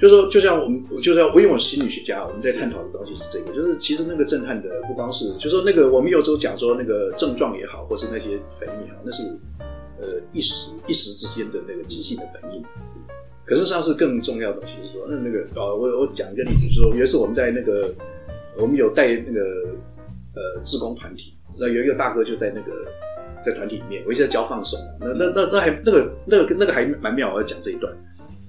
[0.00, 9.24] 就是说，就像我们，就是我因为我是心理学家，我们在探讨的东西是这个，就是其实那个震撼的不光是，就是说那个我们有时候讲说那个症状也好，或是那些反应也好，那是。
[10.00, 12.62] 呃，一时一时之间的那个即兴的反应，
[13.44, 17.92] 可是上次更重要的其实说，那那个呃，我我讲一个例子，就是说有一次我们在那个，
[18.56, 19.40] 我们有带那个
[20.34, 22.72] 呃志工团体，那有一个大哥就在那个
[23.44, 27.92] 在团体里面，我一直在教放松，那那那那还那个那个那个还蛮妙，我要讲这一段。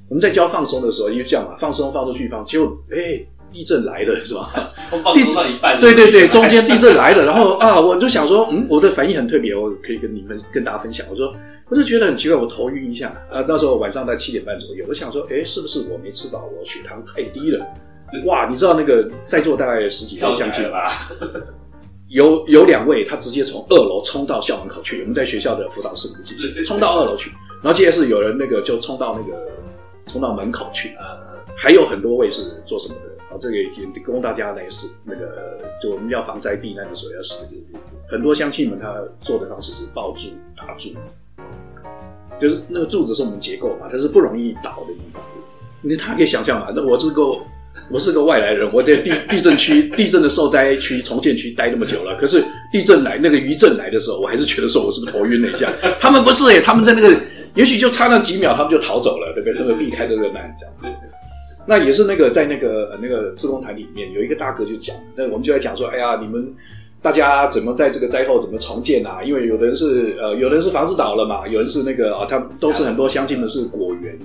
[0.07, 2.97] 我们在教放松的时候，因为这样嘛，放松放出去放，结果哎。
[2.97, 4.51] 欸地震来了是吧？
[5.13, 11.05] 地震一半，对对对，中间地震来了，然后啊，我就想说，嗯，我的反应很特别，我可以跟你们跟大家分享。
[11.09, 11.33] 我说，
[11.69, 13.07] 我就觉得很奇怪，我头晕一下。
[13.31, 17.65] 啊，那时候晚上在七点半左右，我想说，哎，是不是我没吃饱，我血糖太低了？
[18.25, 20.91] 哇，你知道那个在座大概十几位乡亲吧？
[22.07, 25.01] 有有两位，他直接从二楼冲到校门口去。
[25.01, 27.29] 我们在学校的辅导室里面，冲到二楼去，
[27.61, 29.39] 然后接着是有人那个就冲到那个
[30.07, 30.95] 冲到门口去。
[31.55, 33.08] 还有很多位是做什么的？
[33.29, 33.69] 啊，这个也
[34.05, 34.87] 供大家来试。
[35.03, 37.35] 那个，就我们要防灾避难的时候要试。
[38.09, 41.21] 很多乡亲们他做的方式是抱住打柱子，
[42.39, 45.21] 就是那个柱子是我们结构嘛，它是不容易倒的地方。
[45.81, 47.21] 你他可以想象嘛，那我是个
[47.91, 55.71] 我是个外来人，我在地地震区、地震的受灾区、重建区待那么久了，可是地震来那个余震来的时候，我还是觉得说我是不是头晕了一下？
[55.99, 57.15] 他们不是诶，他们在那个
[57.53, 59.53] 也许就差那几秒，他们就逃走了，对不对？
[59.57, 60.85] 他们避开这个难这样子。
[61.69, 66.51] 那也是那个在那个那个自工团里面有一个大哥就讲，那我们就在讲说，哎呀，你们。
[67.01, 69.23] 大家怎么在这个灾后怎么重建啊？
[69.23, 74.19] 因为有的人是呃，有的人是房子倒了嘛，有人是那个啊，他都是很多乡亲们是果园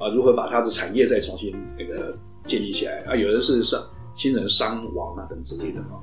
[0.00, 3.14] 啊，如何把他的产业再重新那个建立起来啊？
[3.14, 3.80] 有人是伤
[4.16, 6.02] 亲人伤亡啊等之类的啊。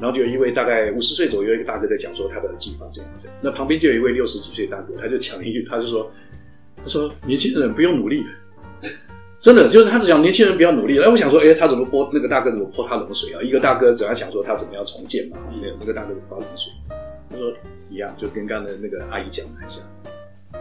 [0.00, 6.10] 然后就有一位大概五十岁左右一个大哥在讲说他的计划这样子，那旁边就有一位六十几岁大哥，他就讲一句，他就说，
[6.78, 8.26] 他说年轻人不用努力了。
[9.42, 11.06] 真的就是他只讲年轻人比较努力了。
[11.06, 13.42] 哎，我想说，哎，他怎么泼那个大哥怎么泼他冷水啊？
[13.42, 16.72] 一个大哥只要想说他怎么样重建嘛，没有那个大哥泼冷水。
[17.28, 17.52] 他说
[17.90, 19.82] 一样，就跟刚才那个阿姨讲的很像，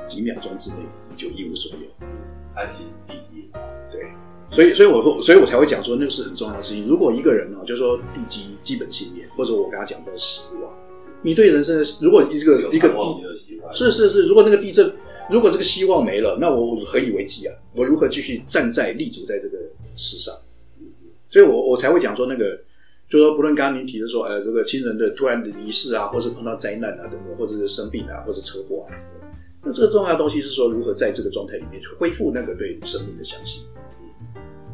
[0.07, 0.77] 几秒钟之内
[1.11, 2.07] 你就一无所有。
[2.55, 3.51] 安心地基
[3.91, 4.01] 对，
[4.49, 6.87] 所以所以我所以我才会讲说那个是很重要的事情。
[6.87, 10.73] 如果一个人啊，就是说地基基本信念，或者我跟他讲的希望，
[11.21, 12.95] 你对人生如果一个一个地
[13.73, 14.91] 是是是，如果那个地震。
[15.29, 17.55] 如果这个希望没了，那我何以为继啊？
[17.73, 19.57] 我如何继续站在立足在这个
[19.95, 20.33] 世上？
[21.29, 22.57] 所以我我才会讲说那个，
[23.09, 28.91] 就是说不论刚刚您提的说，呃，这个亲人的突然的离世啊，或是碰到灾难啊等等，或者是生病啊，或者车祸啊，
[29.63, 33.63] 那这个重要的东西是说如何在这个状态里面去恢复那个对生命的相信。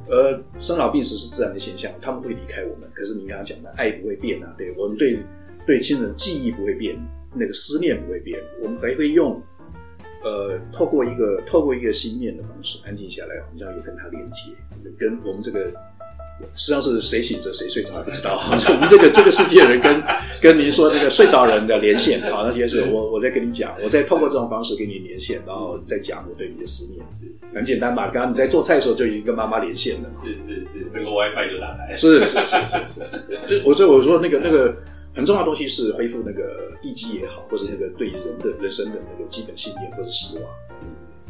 [0.08, 5.20] 而生老病死是自然的现象，他们会离开我们，可是您刚刚讲的爱不会变啊，对我们对
[5.66, 6.98] 对亲人记忆不会变，
[7.36, 9.40] 那个思念不会变，我们还会用。
[10.24, 14.52] 呃，透过一个透过一个心念的方式，安静下来，好像也跟他连接，
[14.98, 15.60] 跟我们这个
[16.56, 18.38] 实际上是谁醒着谁睡着不知道。
[18.50, 20.04] 我们这个这个世界的人跟
[20.42, 27.06] 跟您说那个睡着人的连线，啊，那些是我我在跟你讲，我在透过这种方式跟你连线，然后再讲我对你的思念，
[27.54, 28.10] 很简单嘛。
[28.10, 33.64] 刚刚你在做菜的时候就已经跟妈妈连线了，是是是，那个 WiFi 就打开了，是是是。
[33.64, 34.76] 我说我说那个那个。
[35.18, 40.46] 很重要的东西是恢复那个地基也好，或是那个对于人的人生的那个基本信念或者希望。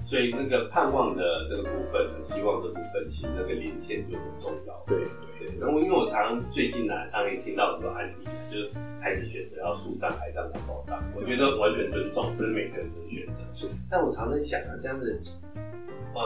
[0.06, 4.84] 所以那个盼望的这个部分，希望的部分，其实那个连线就很重要。
[4.88, 5.00] 对
[5.40, 5.58] 对。
[5.58, 8.72] 然后因为我常常最近呢，常常也听到很多案例，就是
[9.02, 11.02] 开始选择要树葬、海葬、火葬。
[11.16, 13.42] 我觉得完全尊重，这是每个人的选择。
[13.54, 13.68] 是。
[13.90, 15.18] 但我常常想啊，这样子，
[15.56, 16.22] 嗯，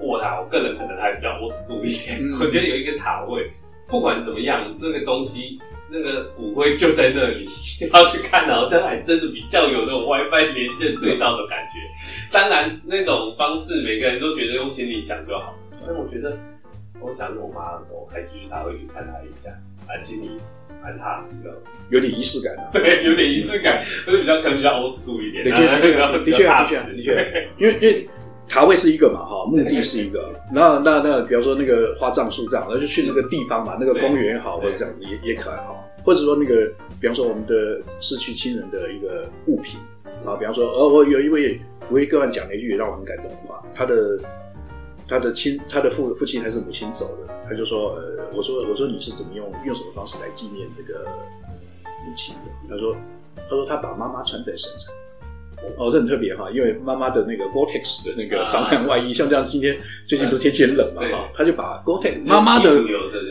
[0.00, 2.18] 我啊，我个人可能还比较 old school 一点。
[2.18, 3.50] 嗯、 我觉得有一个塔位，
[3.88, 5.60] 不管怎么样，那个东西。
[5.92, 7.46] 那个骨灰就在那里，
[7.92, 11.78] 要去看，好像还真的比较有那种 WiFi 连线对到的感觉。
[12.32, 15.54] 当然，那种方式每个人都觉得用心里想就好。
[15.86, 16.36] 但我觉得，
[16.98, 19.50] 我想我妈的时候，还是去她会去看她一下，
[19.86, 20.30] 啊，心里
[20.82, 21.54] 蛮踏实的，
[21.90, 22.70] 有点仪式感啊。
[22.72, 25.44] 对，有点仪式感，就是比较可能比较 old school 一点。
[25.44, 25.66] 的确，
[26.24, 28.08] 的确，的确，的确，因为因为
[28.48, 30.30] 塔位是一个嘛，哈，目的是一个。
[30.52, 35.81] 那那那，比方说那个花葬、树葬，那就去那个地方嘛，那个公园也好，或者这样也也可好。
[36.04, 39.80] 或者说那个，比方说我们的失去亲人的一个物品
[40.26, 41.60] 啊，比方说，呃，我有一位
[41.90, 44.18] 我一个人讲了一句让我很感动的话，他的
[45.06, 51.04] 他的亲他的父父亲还是母亲走的，他就说，呃，我说我说你是怎么用用什么方式来纪念这个
[51.84, 52.50] 母亲的？
[52.68, 52.96] 他说
[53.36, 54.92] 他说他把妈妈穿在身上。
[55.76, 62.80] 哦，这很特别哈，因为妈妈的那个 Gore-Tex 的那个防寒外衣，啊、像这样，今天最近不是天气很冷嘛哈，他就把 Gore-Tex 妈妈的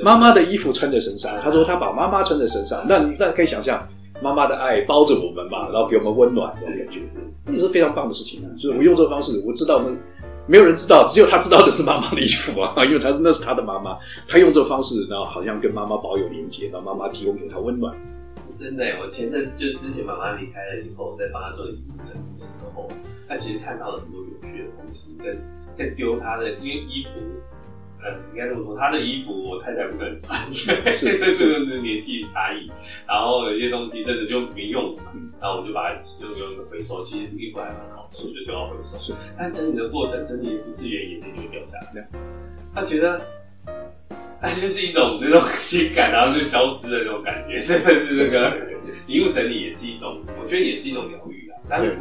[0.04, 1.40] 妈妈的衣服穿在身上。
[1.40, 3.88] 他说他把妈妈穿在身上，那你那可以想象
[4.22, 7.00] 妈妈的爱包着我们嘛，然后给我们温暖这种感觉，
[7.52, 8.48] 也是非常棒的事情啊。
[8.56, 9.92] 就是我用这个方式，我知道那
[10.48, 17.96] 没有人知道，只有他知道的是妈妈的衣服啊， 因为他那是他的妈妈，他用这个方式，然后好像跟妈妈保有连接，然后妈妈提供给他温暖。
[18.56, 22.90] 真的，我前阵就之前妈妈离开了以后，在帮她做遗物整理的时候，
[23.28, 25.40] 她其实看到了很多有趣的东西，跟
[25.74, 27.20] 在丢她的因为衣服，
[28.04, 32.70] 嗯，应该这么说，她的衣服我太太不敢穿，这 这个年纪差异，
[33.08, 39.14] 然后有些东西真的就没用了嘛，然后我们就把它用用回收，其实衣服还蛮好，所以就丢到回收。
[39.38, 42.10] 但整理的过程，整理不自觉眼泪就会掉下来。
[42.74, 43.22] 她觉得。
[44.42, 48.58] 它就是一种那种情感，然后就消失的那种感觉，真的是那个
[49.08, 51.54] 遗物整理也是一种，我觉得也是一种疗愈啊。
[51.70, 51.96] 但是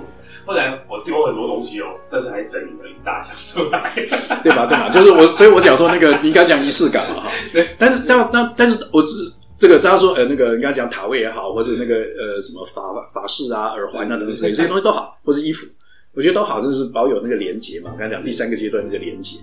[0.46, 3.92] 后来我丢很多东西哦，但是还整理了一大箱出来，
[4.42, 4.66] 对吧？
[4.66, 4.88] 对吧？
[4.88, 7.30] 就是我，所以我讲说那个你刚讲仪式感嘛哈。
[7.52, 15.66] 对，但是但但但是我是这个大家说呃那个你刚讲塔位也好，或者那个呃什么法法式啊耳环啊等等这些这些东西都好，或者衣服，
[16.14, 17.90] 我觉得都好，就是保有那个连结嘛。
[17.98, 19.36] 刚才讲第三个阶段那个连结。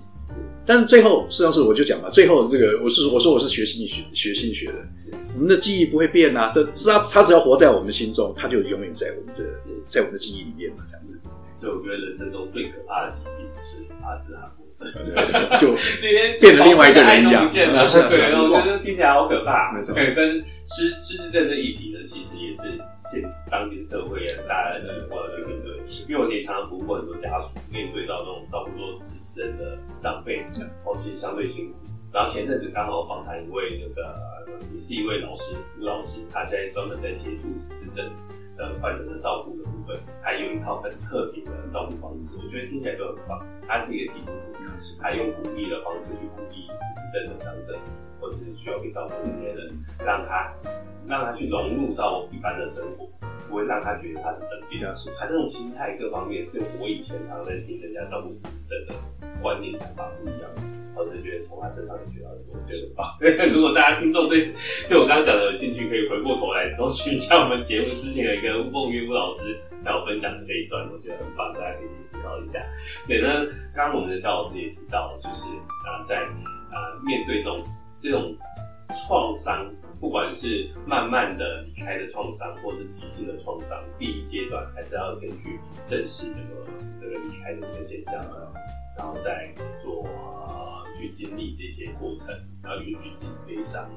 [0.68, 4.74] 但是最后，实际上是我就讲了，最后这个我是我说我是学心理学学心理学的，
[5.34, 9.44] 我们的记忆不会变啊，这他他只要活在我们心中，他就永远在我们这
[9.88, 11.18] 在我们的记忆里面嘛，这样子。
[11.58, 14.88] 所以我觉得人生中最可怕的疾病是阿兹海默症，
[15.60, 15.74] 就
[16.40, 17.50] 变得另外一个人一样。
[17.52, 19.74] 对，我觉得听起来好可怕。
[19.82, 25.76] 对， 但是失失智症的议题呢，其实也是现当今社会啊，大家的过去面对。
[26.08, 30.46] 因为我也常常服务过很多家属，面对到那种照顾多失智症的长辈，
[30.86, 31.78] 哦，其实相对辛苦。
[32.14, 34.16] 然后前阵子刚好访谈一位那个
[34.74, 38.10] 也是一位老师吴老师，他现在专门在协助失智症。
[38.58, 43.46] 的患者的照顾的部分，还有一套很特别的照顾方式，我觉得听起来都很棒。
[43.68, 44.64] 他是一个基督徒，
[45.00, 47.78] 他用鼓励的方式去鼓励失智症的长者，
[48.20, 50.52] 或是需要被照顾的那些人，让他
[51.06, 53.08] 让他去融入到一般的生活，
[53.50, 54.82] 不会让他觉得他是生病。
[55.18, 58.96] 他这种心态各方面是我以前常常在听人家照顾失智症的
[59.42, 60.47] 观念想法不一样
[61.18, 63.18] 就觉得从他身上也学到很多，觉得很棒。
[63.54, 64.54] 如果大家听众对
[64.88, 72.64] 对我刚刚讲的有兴趣，可以回过头来搜寻一下我们节目之前有一个吴凤玉吴老师让我分享的这一段，我觉得很棒，大家可以思考一下。
[73.08, 75.50] 对，那刚刚我们的萧老师也提到，就是
[75.88, 76.18] 啊，在
[76.70, 77.64] 啊面对这种
[78.00, 78.36] 这种
[79.08, 79.66] 创伤，
[80.00, 86.68] 不管是慢慢的离开的创伤，或是急性的创伤，第一阶段还是要先去正视这个
[87.02, 88.24] 这个离开的这个现象，
[88.98, 90.08] 然后再做。
[91.00, 92.34] 去经历这些过程，
[92.64, 93.88] 然后允许自己悲伤，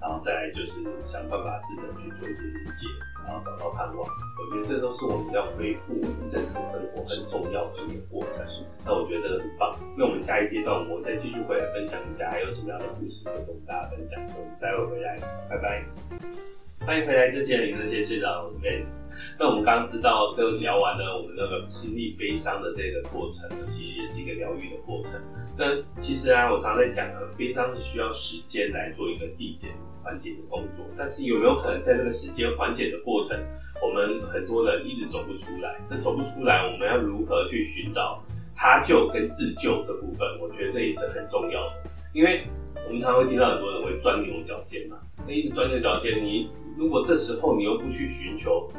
[0.00, 2.86] 然后再就是想办法试着去做一些理解，
[3.26, 4.06] 然后找到盼望。
[4.06, 8.46] 我觉得这都是我们要恢复我们正常生活很重要的一个过程。
[8.84, 9.76] 那我觉得真的很棒。
[9.98, 14.22] 那我们下一阶段，我再继续回来分享一下，还有什么样的故事会跟大家分享。
[14.38, 15.18] 我们待会回来，
[15.50, 16.55] 拜拜。
[16.84, 19.00] 欢迎回来，这些人，这些学长，我是 Vance。
[19.38, 25.20] 那我们刚刚知道，都聊完了我们那个经历悲伤的这个过程，其实也是一个疗愈的过程。
[25.58, 29.70] 那其实啊，我常在讲啊，悲伤是需要时间来做一个递减
[30.04, 30.86] 缓解的工作。
[30.96, 33.36] 但是有没有可能在这个时间缓解的过程，
[33.82, 35.74] 我们很多人一直走不出来？
[35.90, 38.22] 那走不出来，我们要如何去寻找
[38.54, 40.20] 他救跟自救这部分？
[40.40, 42.46] 我觉得这也是很重要的，因为
[42.86, 46.48] 我们常常会听到很多人会钻牛角尖嘛，那一直钻牛角尖，你。
[46.76, 48.70] 如果这时候你又不去寻求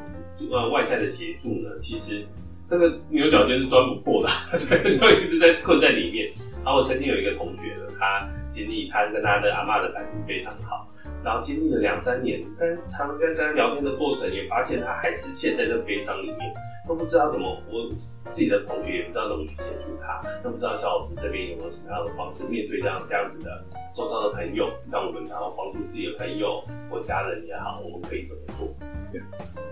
[0.51, 1.69] 呃外在的协助呢？
[1.81, 2.25] 其实
[2.69, 4.29] 那个牛角尖是钻不破的，
[4.59, 6.29] 就一直在困在里面。
[6.63, 10.87] 然后我曾经有一个同学呢，他经历他跟他的阿嬷的感情非常好，
[11.23, 16.53] 然后经历了两三年，但常跟跟他聊天的过程也发现他还是陷在那悲伤里面。
[16.87, 17.93] 都不知道怎么，我
[18.31, 23.61] 自己的同学也不知道怎么去协助他，都不知道肖老师这边有没有什么样的方式面对这样这样子的
[23.93, 28.73] 受伤的朋友，让我们想要帮助自己的朋友或家人也好，我们可以怎么做？
[29.11, 29.21] 对，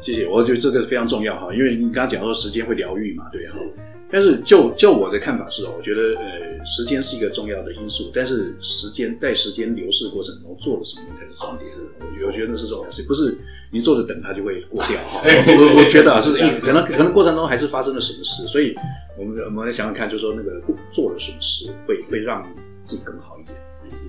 [0.02, 3.95] 谢谢，我觉得这个非常重要哈，因为你刚刚讲说时间会疗愈嘛，对啊。
[4.16, 12.22] 但是就就我的看法是哦，我觉得呃时间是一个重要的因素，但是时间在时间流逝过程中做了什么才是重点。
[12.22, 13.38] 我我觉得那是重要事，不是。
[13.72, 18.74] 你坐着等它就会过掉哈， 我我觉得啊，是可能可能过程中还是发生了什么事，所以
[19.20, 22.42] 我们我们来想想看，就是说那个做了什么事会会让
[22.86, 23.58] 自己更好一点。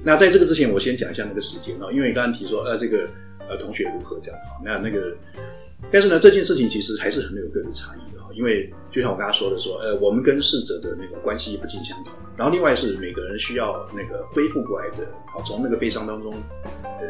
[0.04, 3.08] 那在这个之前，我先讲一下那个时间啊，因为你刚刚提说呃这个
[3.48, 5.16] 呃同学如何这样哈，那那个
[5.90, 16.34] 但是呢这件事情其实还是很有个人差异因为就像我刚才说的说呃我们跟逝者的那个关系不尽相同，然后另外是每个人需要那个恢复过来的，好从那个悲伤当中
[16.82, 17.00] 呃。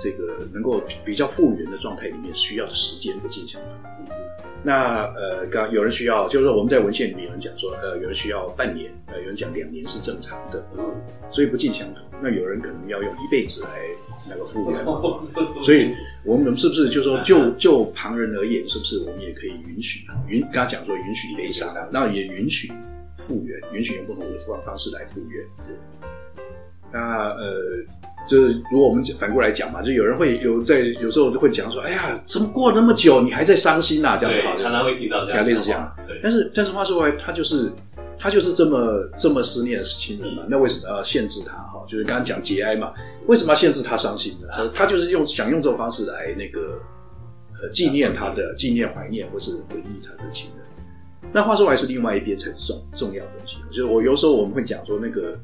[0.00, 4.06] 这个能够比较复原的状态里面需要的时间不尽相同。
[4.62, 10.84] 那呃，刚有人需要，就是说我们在文献里面有人讲说，呃，有人需要半年，呃，有人讲两年是正常的，嗯，
[11.30, 12.02] 所以不尽相同。
[12.20, 13.70] 那有人可能要用一辈子来
[14.28, 14.84] 那个复原，
[15.62, 15.94] 所以
[16.24, 22.72] 我们是不是就是说就就旁人而言，是不是我们也可以允许允刚刚讲说允许悲伤，那也允许
[23.16, 25.46] 复原，允许用不同的复方方式来复原。
[26.92, 27.62] 那呃。
[28.26, 34.18] 就是如果我们反过来讲嘛，就有人会有在有时候就会讲说，哎呀，怎么过了那么久，你还在伤心啊？
[34.18, 35.90] 这样子，常常会听到这样，类似这样。
[36.06, 37.72] 对，但是但是话说回来，他就是
[38.18, 41.56] 他就是这么这么思念亲人嘛，那为什么要限制他？
[41.56, 42.92] 哈，就是刚刚讲节哀嘛，
[43.28, 44.68] 为什么要限制他伤心呢？
[44.74, 46.78] 他就是用想用这种方式来那个
[47.62, 50.66] 呃纪念他的纪念怀念或是回忆他的亲人。
[51.32, 55.38] 那话说回来是另外一边才是重重要的东西，就是我有时候我们会讲说那个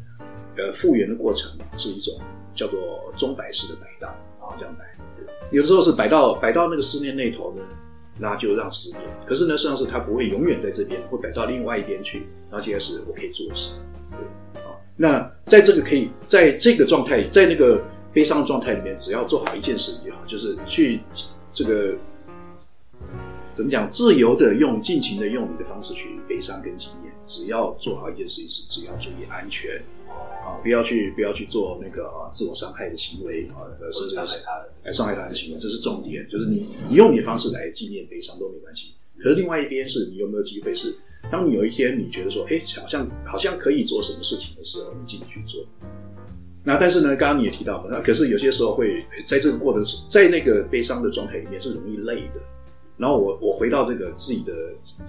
[0.57, 2.15] 呃复原的过程是一种。
[2.57, 4.85] 叫做钟摆式的摆荡啊，这样摆。
[5.51, 7.63] 有的时候是摆到摆到那个思念那头呢，
[8.17, 9.03] 那就让思念。
[9.27, 12.29] 可是呢，实际上是它不会永远在这边，会摆到另外一边去。
[12.49, 13.83] 然后接着是我可以做什么？
[14.09, 14.71] 是啊。
[14.97, 17.83] 那在这个可以在这个状态，在那个
[18.13, 21.01] 悲伤的状态里面，只要做好一件事就好，就是去
[21.53, 21.93] 这个
[23.57, 27.13] 怎么讲，自由的用尽情的用你的方式去悲伤跟经验。
[27.27, 29.83] 只要做好一件事情是，只要注意安全。
[30.45, 34.45] 啊，不要去，不要去做那个、啊、自我伤害的行为啊，甚至是
[34.85, 36.27] 来伤害他的行为，这是重点。
[36.29, 40.95] 就是你，你用你的方式来纪念悲伤都没关系，可是另外一边是你有没有机会是，
[41.31, 45.65] 当你有一天你觉得说，哎，好像好像可以做什么事情的时候，你进去做。
[46.67, 52.41] 那但是呢，刚刚你也提到了，那可是有些时候会在这个过程，在那个悲伤的状态里面是容易累的。
[52.97, 54.53] 然后我我回到这个自己的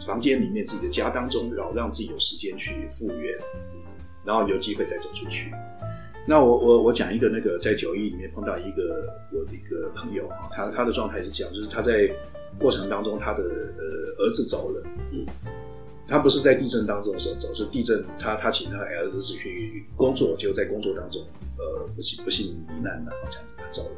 [0.06, 3.38] 房间里面，自己的家当中，然后让自己有时间去复原，
[4.26, 5.52] 然后有机会再走出去。
[6.28, 12.12] 那我我我讲一个那个在九一里面碰到一个我的一个朋友啊，他他的状态是这样，就是他在
[12.60, 15.24] 过程当中他的呃儿子走了，嗯，
[16.08, 21.22] 他不是在地震当中的时候走，是地震他他请他儿子去工作，就在工作当中
[21.60, 23.96] 呃不幸不幸罹难了，好像他走了。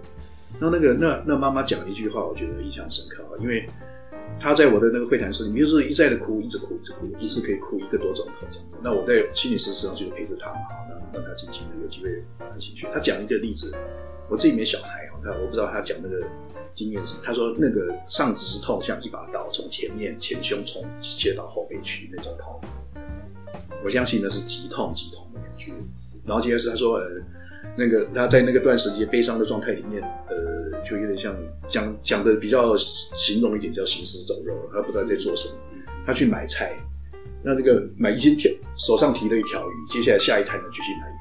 [0.60, 3.66] 那那个那那妈妈讲了一句话，我觉得印象深刻啊，因为
[4.40, 8.68] 他在我的那个会谈室里面，就是一再的哭，一直哭，一直哭，一次可以哭一个多钟头这样。
[8.84, 10.60] 那我在心理师身上就陪着他嘛，
[10.90, 12.88] 那让他尽情的有机会谈进去。
[12.94, 13.74] 他讲一个例子，
[14.30, 16.24] 我自己没小孩，我看我不知道他讲那个
[16.74, 17.22] 经验是什么。
[17.24, 22.62] 他说那个上肢痛像一把刀从前面前胸从切到后背去那种痛，
[23.84, 25.74] 我相信那是极痛极痛的感觉。
[26.24, 27.10] 然后接着是他说呃。
[27.78, 31.36] 那个他在那个段时间悲伤的状态里面，呃，就有点像
[31.68, 35.56] 讲讲的比较形容一点，叫行尸走肉，他不知道在做什么。
[36.06, 36.74] 他去买菜，
[37.44, 41.14] 那那个买一斤条，手上提了一条鱼，接下来下一摊呢继续买鱼。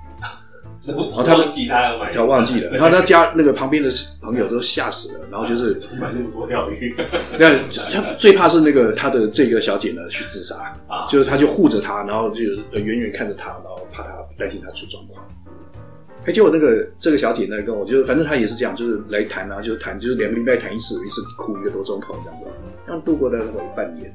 [0.86, 2.70] 然后他忘记他要买，他忘记了。
[2.70, 3.90] 然后他家那个旁边的
[4.22, 6.94] 朋友都吓死了，然后就是买那么多条鱼。
[7.36, 7.59] 那
[7.90, 10.54] 他最怕是那个他的这个小姐呢去自杀
[10.86, 15.26] 啊，就是他就护着他，然后就远远看着他，然后怕他担心他出状况。
[16.27, 22.47] 哎，结果那个这个小姐呢，跟我就是，反正她也是这样，就是来谈啊，就是谈，就是两个礼拜谈一次，一次哭一个多钟头这样子，
[22.85, 24.12] 这样度过了我半年。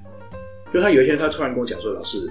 [0.74, 2.30] 就她有一天，她突然跟我讲说：“老师，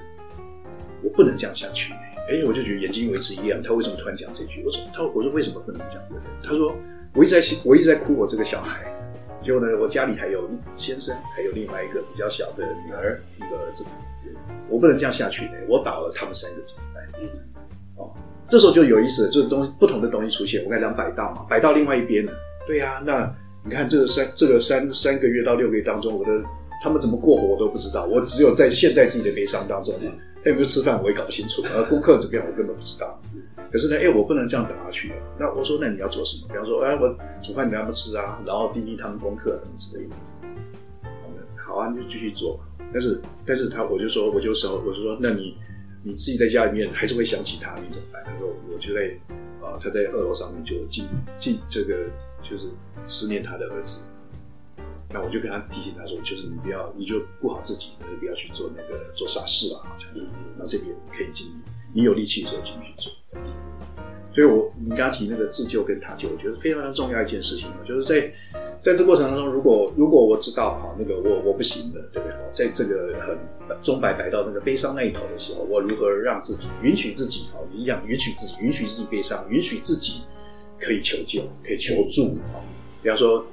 [1.02, 1.94] 我不能这样下去。”
[2.28, 3.62] 哎，我就觉得眼睛为之一亮。
[3.62, 4.62] 她为什么突然讲这句？
[4.66, 6.04] 我说：“她我说为什么不能这样？”
[6.44, 6.76] 她说
[7.16, 8.84] ：“我一直在我一直在哭我这个小孩。
[9.42, 13.90] 结果呢，我家里还有先生，还有另外一个比较小的女儿，一个儿子，
[14.68, 15.48] 我不能这样下去。
[15.66, 17.02] 我倒了，他们三个怎么办？”
[18.50, 18.52] 哦。
[18.52, 20.62] 这时候就有意思了，就是东西不同的东西出现。
[20.64, 22.32] 我刚才讲摆道嘛，摆到另外一边了。
[22.66, 23.34] 对呀、啊，那
[23.64, 26.30] 你看这个三这个三三个月到六个月当中，我的
[26.82, 28.06] 他们怎么过活我都不知道。
[28.06, 30.10] 我只有在现在自己的悲伤当中嘛。
[30.42, 33.20] 他有没有吃饭我也搞不清楚，而功课怎么样我根本不知道。
[33.70, 35.14] 可是呢，哎，我不能这样打下去了。
[35.38, 36.48] 那我说，那你要做什么？
[36.48, 38.40] 比方说，哎，我煮饭你们要不吃啊？
[38.46, 40.16] 然后叮咛他们功课什么之类的。
[41.56, 42.58] 好啊，你就继续做。
[42.92, 45.56] 但是，但是他我就说，我就说，我就说，那你。
[46.02, 48.22] 你自己在家里面还是会想起他，你怎么办？
[48.24, 49.10] 他说：“我就在
[49.60, 52.06] 啊，他在二楼上面就进进这个，
[52.42, 52.70] 就是
[53.06, 54.06] 思念他的儿子。
[55.12, 60.08] 那我就跟他提醒他说，就是你不要，你就顾好自己，你不要去做那个做傻事啊，好像。
[60.56, 61.52] 那这边可以尽力，
[61.92, 63.12] 你有力气的时候进去做。
[64.32, 68.32] 所以我你刚刚提那个自救跟他救，我觉得非常非常重要一件事情，就是在
[68.80, 72.36] 在这过程当中，如果如果我知道哈，那个我我不行的，对不对？
[72.52, 73.36] 在这个很
[73.82, 80.22] 钟摆摆到那个悲伤那一头的时候，我如何让自己允许自己哈一样允许自己允许自己悲伤，允许自己
[80.78, 82.62] 可以求救，可以求助啊。
[83.02, 83.44] 比方说，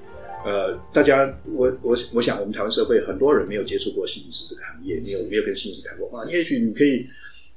[0.45, 7.07] 呃，大家我我我想我们台湾社会很多人没有接触过心理师这个行业，没有没有跟心理师谈过话，也许你可以。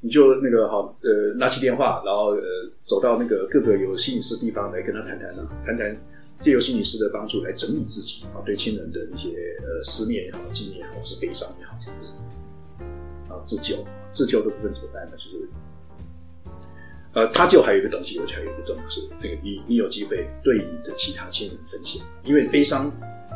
[0.03, 2.41] 你就那个好，呃，拿起电话，然后呃，
[2.85, 5.95] 走到那个各个有心理师地方来跟他谈谈啊，谈谈
[6.41, 9.29] 借由心理师的帮助来整理自己啊，对亲人的一些
[9.61, 12.13] 呃思念也好，纪念也好，或是悲伤也好，这样子
[13.29, 15.13] 啊，自救，自救的部分怎么办呢？
[15.19, 15.49] 就是
[17.13, 22.91] 呃，他就还有一个东西，我还有一个东西是那个你你有机会对你的其他亲人分享，因为悲伤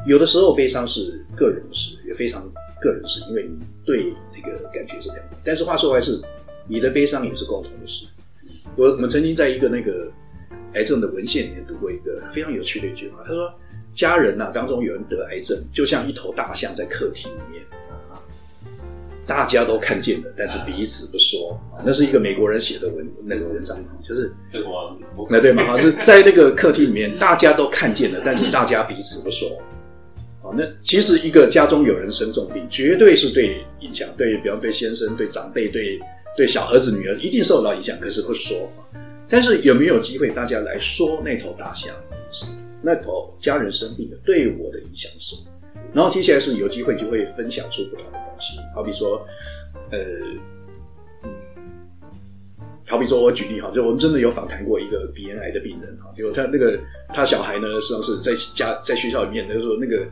[0.07, 2.51] 有的时候悲伤是个人的事，也非常
[2.81, 6.19] 个人事，因为你对那个感觉是这样，但是话说回来是。
[6.67, 8.07] 你的悲伤也是共同的事。
[8.77, 10.11] 我我们曾经在一个那个
[10.73, 13.53] 癌症的文献里面读过一个非常有趣的一句话，他说
[13.95, 17.63] ：“家人呐、啊，当中有人得癌症，就像一头大象在客厅里面，
[19.27, 21.57] 大家都看见了，但是彼此不说。”
[21.87, 24.33] 那是一个美国人写的文那个文章，就是
[25.31, 25.79] 那对吗？
[25.79, 29.49] 是在那个客厅里面，大家都看见了，但是大家彼此不说。
[30.57, 36.01] 那其实一个家中有人生重病，绝对是对影响，对，比方对先生、对长辈、对。
[36.37, 38.71] 对小儿子、女儿一定受到影响，可是不说。
[39.29, 41.95] 但是有没有机会大家来说那头大象
[42.31, 42.47] 是
[42.83, 45.37] 那头家人生病的对我的影响是？
[45.93, 49.27] 然后接下来是有机会就会分享出不同的东西，好比说，
[49.91, 49.99] 呃，
[51.23, 51.31] 嗯
[52.87, 56.79] 好比说我举例哈，就我们真的有访谈过一个鼻咽癌的病人哈，就他那个
[57.09, 60.07] 他小孩呢，实际上是在家在学校里面，那个时候那个。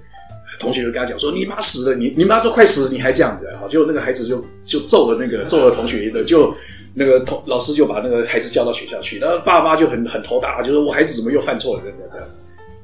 [0.59, 6.55] 同学就跟他讲说：“你妈死了，你你妈都快死了，你还这样子？”好，结果那个孩子就就揍了那个揍了同学的，就
[6.95, 12.29] 那个同老师就把那个孩子叫到学校去，然后爸妈就很很头大，就说：“我孩子怎么又犯错了？”这样这样。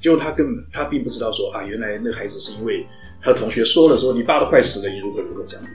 [0.00, 2.86] 结果他根本他并不知道说啊，原来那个孩子是因为
[3.20, 5.72] 他的同学说了说你爸都快死了，你如何如何这样子。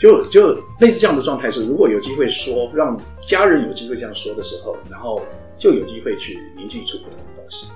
[0.00, 5.22] 就就类似这样的状态是，如果有机会说，让家人有机会这样说的时候，然后
[5.56, 7.68] 就有机会去凝聚出不同的东西。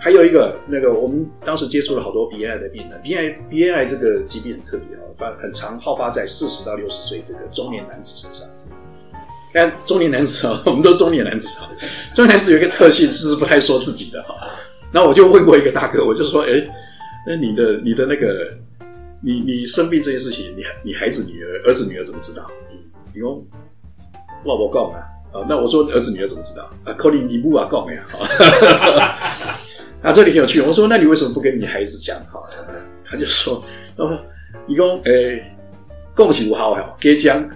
[0.00, 8.48] 还有一个，那个我们当时接触了好多鼻咽癌的病人，鼻咽鼻咽癌这个疾病很特别啊，发很常好发在四十到六十岁这个中年男子身上。
[9.52, 11.68] 看中年男子啊，我们都中年男子啊，
[12.14, 14.34] 中年男子有一个特性是不太说自己的哈。
[14.92, 16.48] 那我就问过一个大哥，我就说，哎，
[17.26, 18.26] 那你的你的那个。
[19.22, 22.50] 你你生病这件事情，你你孩子女儿儿子女儿怎么知道？
[23.12, 23.34] 你说
[24.46, 26.70] 哇我告啊啊，那我说儿子女儿怎么知道？
[26.84, 28.02] 啊，可能你不啊告呀，
[28.98, 29.18] 啊，
[30.12, 30.60] 这里很有趣。
[30.60, 32.16] 我说那你为什么不跟你孩子讲？
[32.32, 32.40] 哈，
[33.04, 33.62] 他就说，
[33.96, 34.18] 哦，
[34.66, 35.44] 你讲诶，
[36.14, 37.46] 恭喜我好好给讲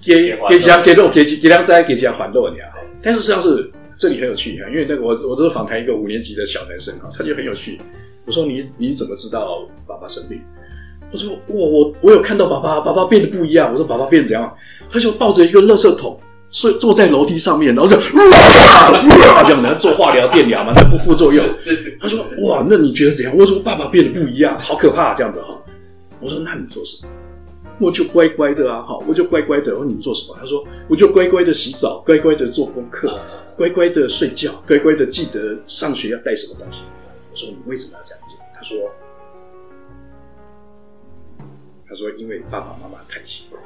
[0.00, 2.68] 给给讲给肉给给两斋给讲还肉你啊。
[3.02, 7.80] 但是实际上是这里很有趣啊，因为那个我我都是访谈一个五年级的小男生啊，他就很有趣。
[8.24, 10.40] 我说你你怎么知道爸爸生病？
[11.10, 13.72] 我说哇，我我有看到爸爸，爸爸变得不一样。
[13.72, 14.54] 我说爸爸变得怎样？
[14.90, 16.20] 他就抱着一个垃圾桶，
[16.50, 18.90] 睡坐在楼梯上面，然后就哇
[19.34, 21.44] 哇这样的做化疗、电疗嘛，那不副作用。
[22.00, 23.36] 他说哇，那你觉得怎样？
[23.36, 25.56] 我说爸爸变得不一样，好可怕这样子哈。
[26.20, 27.12] 我说那你做什么？
[27.80, 29.72] 我就乖乖的啊哈，我就乖乖的。
[29.72, 30.36] 我说你做什么？
[30.40, 33.20] 他说我就乖乖的洗澡，乖乖的做功课，
[33.56, 36.82] 乖乖的睡觉，乖乖的记得上学要带什么东西。
[37.30, 38.38] 我说你为什么要这样做？
[38.54, 38.76] 他说。
[41.90, 43.62] 他说：“因为爸爸妈妈太辛苦了，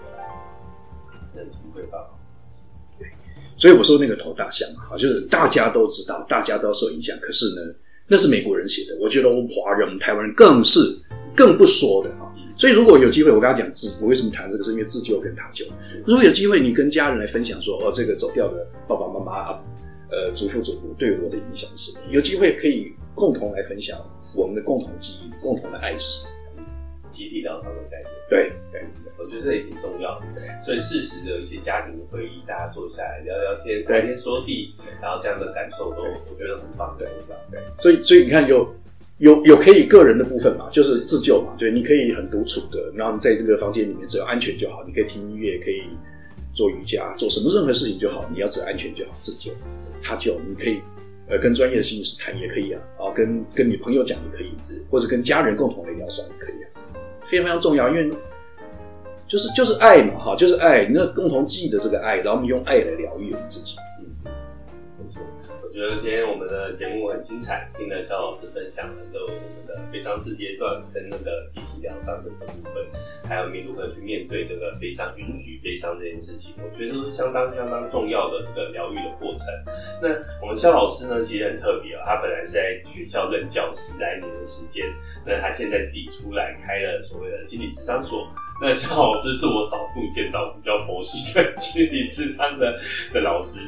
[1.35, 2.12] 能体会爸爸。
[3.63, 7.17] 对，所以我说那个头大象啊，就是大家都知道，大家都受影响。
[7.21, 7.73] 可是呢，
[8.09, 8.97] 那是美国人写的。
[9.01, 10.81] 我觉得我们华人、我们台湾人更是
[11.37, 12.27] 更不说的啊。
[12.57, 14.65] 所以如果有机会，我刚刚讲自，我为什么谈这个？
[14.65, 15.65] 是因为自救跟他救。
[16.05, 19.53] 如果有机会，你跟家人来分享说，哦，这个走掉的爸爸妈妈、
[20.11, 22.05] 呃，祖父祖母对我的影响是什么？
[22.11, 23.99] 有机会可以共同来分享
[24.35, 26.31] 我们的共同记忆、共同的爱是什么？”
[27.11, 28.81] 集体疗伤的概念，对对，
[29.23, 30.27] 我觉得这也挺重要的。
[30.35, 37.07] 对，所以适时的一些家庭会议，大家坐下来聊聊天，谈天说地，然后这样的感受都我觉得很棒，对，
[37.51, 37.61] 对。
[37.79, 38.75] 所以所以你看，有
[39.19, 45.85] 有有可以个人的部分嘛，就是自救嘛，对，你可以很独处的，然后你在这个房间里面只要安全就好，你可以听音乐，可以
[46.53, 49.53] 做瑜伽，做什么任何事情就好，你要只要安全就好，自救，
[50.03, 50.81] 他救，你可以
[51.29, 54.53] 呃跟专业的心理师谈也可以啊，啊跟跟你朋友讲也可以，
[54.91, 56.67] 或者跟家人共同来疗伤也可以啊。
[57.27, 58.11] 非常非常重要，因为
[59.33, 63.79] 就是就是爱嘛，哈，就是爱，那共同记得这个爱，然后我们用爱来疗愈我们自己。
[63.99, 64.05] 嗯，
[65.01, 65.23] 没错。
[65.65, 72.85] 我觉得今天我们的节目很精彩，听了肖老师分享了就我们的悲伤四阶段跟那个集体疗伤的这部分，
[73.27, 79.47] 还有你如何去面对这个悲伤，允许悲伤这件事情，我觉得都是相当相当重要的这个疗愈的过程。
[80.03, 80.11] 那
[80.43, 84.85] 我们肖老师呢，其实很特别啊，他本来是在学校任教十来年的时间，
[85.25, 88.29] 那他现在自己出来开了所谓的心理咨商所。
[88.63, 92.79] 那肖老师是我少数见到比较佛系的 心理智商的
[93.13, 93.59] 的老师。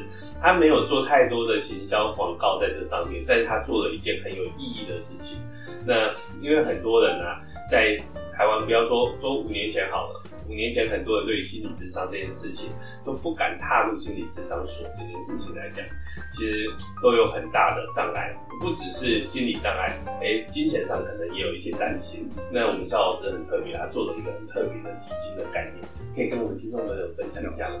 [0.41, 5.37] 他没有做太多的行销广告在这上面，但是他做了一件很有意义的事情。
[5.85, 6.09] 那
[6.41, 7.97] 因为很多人啊，在
[8.33, 12.71] 台湾，不要说说五年前好了，五年前很多人对于心理智商这件事情
[13.03, 15.83] 都不敢踏入心理智商所这件事情来讲，
[16.31, 16.67] 其实
[17.01, 22.29] 都有很大的障碍，不只是心理障碍，哎，金钱上可能也有一些担心。
[22.51, 25.83] 那我们肖老师很特别，他做了一个很特别的基金的概念，
[26.15, 27.79] 可以跟我们听众朋友分享一下吗？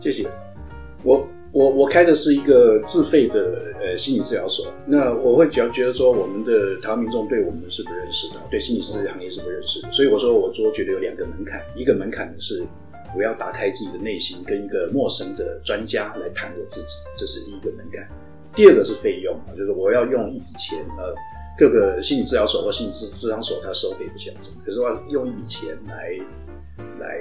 [0.00, 0.28] 谢谢，
[1.02, 1.26] 我。
[1.56, 12.62] 我我开的是一个自费的呃心理治疗所，那我会觉觉得说我们的台湾民众对我们是不认识的，对心理师行业是不认识的，所以我说我说觉得有两个门槛，一个门槛是
[13.16, 18.06] 我要打开自己的内心，跟一个陌生的专家来谈我自己，这是第一个门槛。
[18.54, 21.14] 第二个是费用啊，就是我要用一笔钱，呃，
[21.58, 26.18] 各个心理治疗所或心理治治疗所它收费不相同，可是我要用一笔钱来
[26.98, 27.20] 来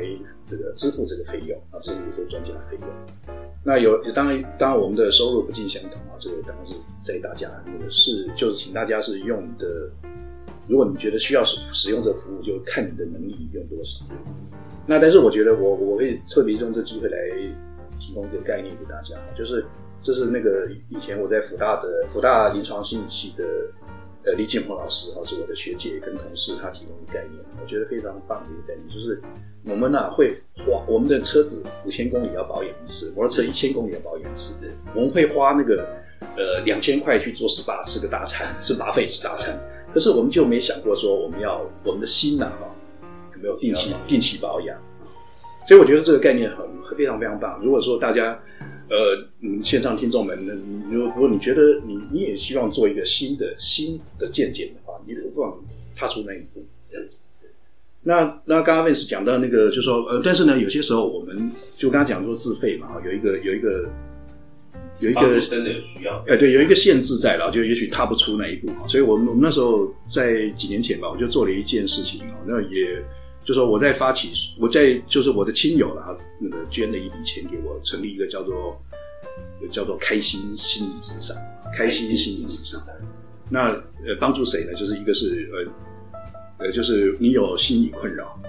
[0.49, 3.35] 这个支付这个费用啊，支付这个专家的费用。
[3.63, 9.89] 那有当然，当然我们的收入不尽相同啊，这个当然是在大家那个是，就是请大家是用的，
[10.67, 14.15] 如果你觉得需要使使用这服务，就看你的能力用多少。
[14.85, 17.17] 那但是我觉得我我会特别用这机会来
[17.99, 19.65] 提供一个概念给大家，就是
[20.03, 23.43] 这是那个以前我在福大的福大临床心理系的
[24.25, 29.21] 呃李建鹏老师哈，是我的学姐跟同事，他提供的概念，我觉得非常棒的一个概念，就是。
[29.67, 34.71] 我们呢、啊、会花我们的车子五千公里要保养一次，摩托车一千公里要保养一次。
[34.93, 35.87] 我们会花那个
[36.37, 39.59] 呃两千块去做 SPA 吃个大餐，是 buffet 吃大餐。
[39.91, 42.75] 可是我们就没想过说我们要我们的心呐、啊、哈
[43.33, 44.77] 有没有定期定期保养？
[45.67, 47.59] 所以我觉得这个概念很非常非常棒。
[47.63, 48.39] 如果说大家
[48.89, 50.37] 呃，嗯，线上听众们，
[50.91, 55.57] 如如果你觉得你你也希望做一个新的新的见解的话，你不妨
[55.95, 56.63] 踏出那一步。
[56.87, 57.17] 这样子。
[58.07, 63.89] 那那刚刚 Vance 讲到那个，就说呃，但是呢，有些时候我们就刚刚讲说自费嘛，有一个有一个
[64.99, 68.71] 有一个真的有需要，哎，对，有一个限制在了，就也许踏不出那一步。
[68.87, 73.03] 所以我们我们那时候在几年前吧，我就做了一件事情啊，那也
[73.45, 78.81] 就说我在发起，我在就是我的亲友了，那个捐了一笔钱给我，成立一个叫做
[79.71, 81.37] 叫做开心心理慈善，
[81.73, 82.95] 开心心理慈善。
[83.49, 83.69] 那
[84.05, 84.73] 呃，帮助谁呢？
[84.73, 85.71] 就是一个是呃。
[86.57, 88.39] 呃，就是你有心理困扰，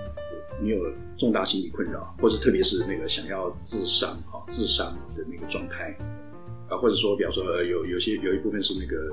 [0.63, 0.79] 你有
[1.19, 5.93] 重大心理困扰，或者特别是那个想要自伤啊、自伤的那个状态
[6.69, 9.13] 啊，或者说，比方说有有些有一部分是那个，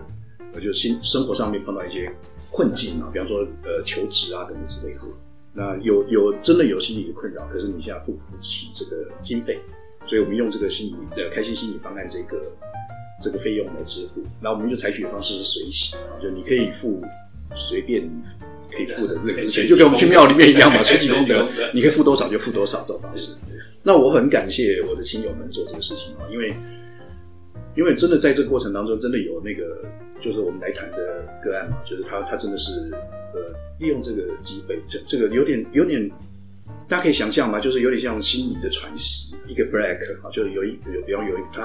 [0.54, 2.08] 呃，就是心生活上面碰到一些
[2.52, 5.00] 困境啊，比方说呃求职啊等等之类的。
[5.54, 9.60] 那有有真的有心理的困扰，可是你现在付不起这个经费，
[10.08, 12.42] 所以我们用这个心理的开心心理方案这个
[13.22, 14.24] 这个费用来支付。
[14.42, 17.02] 那我们就采取的方式是随喜啊，就你可以付
[17.56, 18.10] 随便。
[18.76, 23.36] 可以付的这个钱，就跟我们去庙里面一样嘛，随喜功德，你可以付多少就付多少这种方式。
[23.84, 26.56] 那我很感谢我的亲友们做这个事情啊，因为
[27.76, 29.86] 因为真的在这个过程当中，真的有那个
[30.24, 32.90] 就是我们来谈的个案嘛，就是他他真的是
[33.34, 36.10] 呃利用这个机会，这这个有点有点，
[36.88, 41.64] 大家可以想象嘛，就是有点像心理的传奇，一个 break 啊，就是有一有比方有一他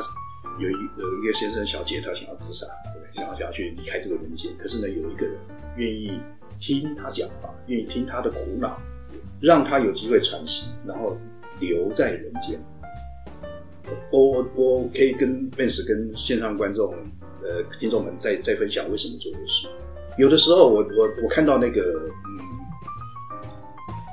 [0.58, 2.66] 有一有一个先生小姐，他想要自杀，
[3.14, 5.36] 想要想要去离开这个人间，可是呢，有一个人
[5.76, 6.20] 愿意。
[6.60, 8.82] 听他讲话，愿意听他的苦恼，
[9.40, 11.16] 让他有机会喘息，然后
[11.60, 12.58] 留在人间。
[14.10, 16.92] 我我我可以跟 Vance 跟线上观众
[17.48, 19.66] 呃听众们再再分享为什么做这事。
[20.16, 22.38] 有的时候我我我看到那个嗯，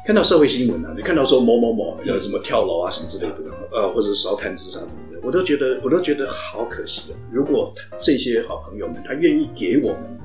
[0.08, 7.16] 看到社会新闻啊，你看到说某某某有什么跳楼啊什么之类的，呃，或者是烧炭自杀什么的，我都觉得我都觉得好可惜啊。
[7.32, 10.16] 如果这些好朋友们他愿意给我们。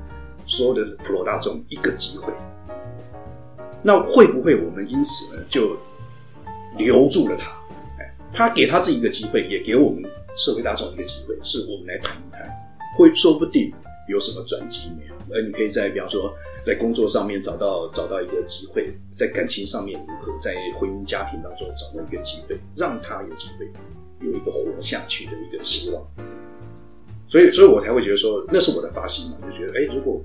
[0.47, 2.33] 所有的普罗大众一个机会，
[3.81, 5.77] 那会不会我们因此呢就
[6.77, 7.51] 留住了他？
[7.99, 10.03] 哎，他给他自己一个机会，也给我们
[10.35, 12.41] 社会大众一个机会，是我们来谈一谈，
[12.97, 13.71] 会说不定
[14.07, 15.13] 有什么转机没有？
[15.33, 16.33] 而你可以在比方说
[16.63, 23.69] 在工作上面找到找到一个机会，在感情上面如何，在婚姻家庭当中找到一个机会，让他有机会
[24.19, 26.03] 有一个活下去的一个希望。
[27.29, 30.21] 所以，所以我才会觉得说，那是我的发心嘛，就觉得，哎，如果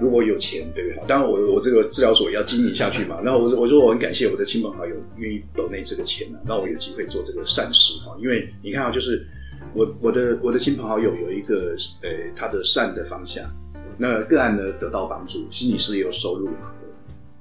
[0.00, 1.08] 如果有钱，对不对？
[1.08, 3.20] 当然我，我我这个治疗所要经营下去嘛。
[3.22, 8.16] 然后我我说我很感谢我的亲朋好友愿意抖内这个钱呢，让我有机会做这个善事哈。
[8.20, 9.26] 因为你看啊，就是
[9.74, 13.44] 我我的我的亲朋好友有一个呃他的善的方向，
[13.96, 16.68] 那个案呢得到帮助，心理师也有收入嘛，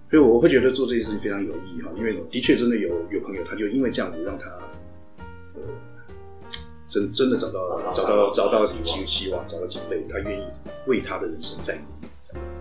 [0.10, 1.92] 所以我会觉得做这件事情非常有意义哈。
[1.98, 4.48] 因为的确真的有有朋友，他就因为这样子让他
[5.56, 5.62] 呃。
[6.88, 10.44] 真真的找到找到找到希希望，找到机会，他愿意
[10.88, 12.61] 为他的人生再努力。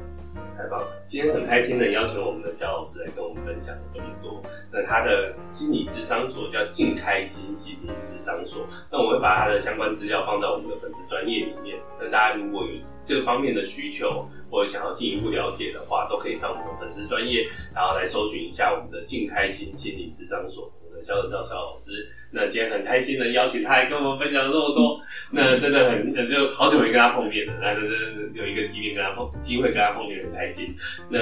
[0.61, 0.87] 太棒了！
[1.07, 4.43] 今天很开心的邀请我们的萧老师来跟我们分享这么多。
[4.71, 8.67] 那他的心理智商所叫静开心心理智商所。
[8.93, 11.79] 那我会把他的相关资料放到我们的粉丝专业里面。
[11.99, 20.71] 那大家如果有这方面的需求，或者想要进一步了解的话，都可以上我们的粉丝专业，然后来搜寻一下我们的静开心心理智商所。
[21.01, 27.97] 萧德照萧老师，那今天很开心能邀请他来跟我们分享这么多，那真的很就好久没跟他碰面了，那真的
[28.35, 30.75] 有一个机会跟他碰机会跟他碰面很开心。
[31.09, 31.19] 那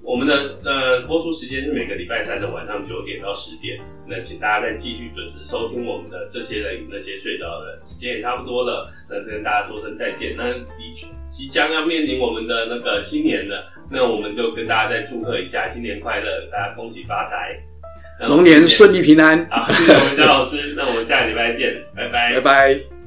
[0.00, 10.34] 我们的呃播出时间是每个礼拜三的晚上九点到十点，那请大家再继续准时收听我们的这些人与那些睡着的时间也差不多了，那跟大家说声再见。
[10.34, 17.60] 那的确即将要面临我们的那个新年了，那我们就跟大家再祝贺一下新年快乐，大家恭喜发财。
[18.26, 19.46] 龙年顺利平安。
[19.50, 20.74] 好，谢谢我们家老师。
[20.76, 22.97] 那我们下个礼拜见，拜拜，拜拜。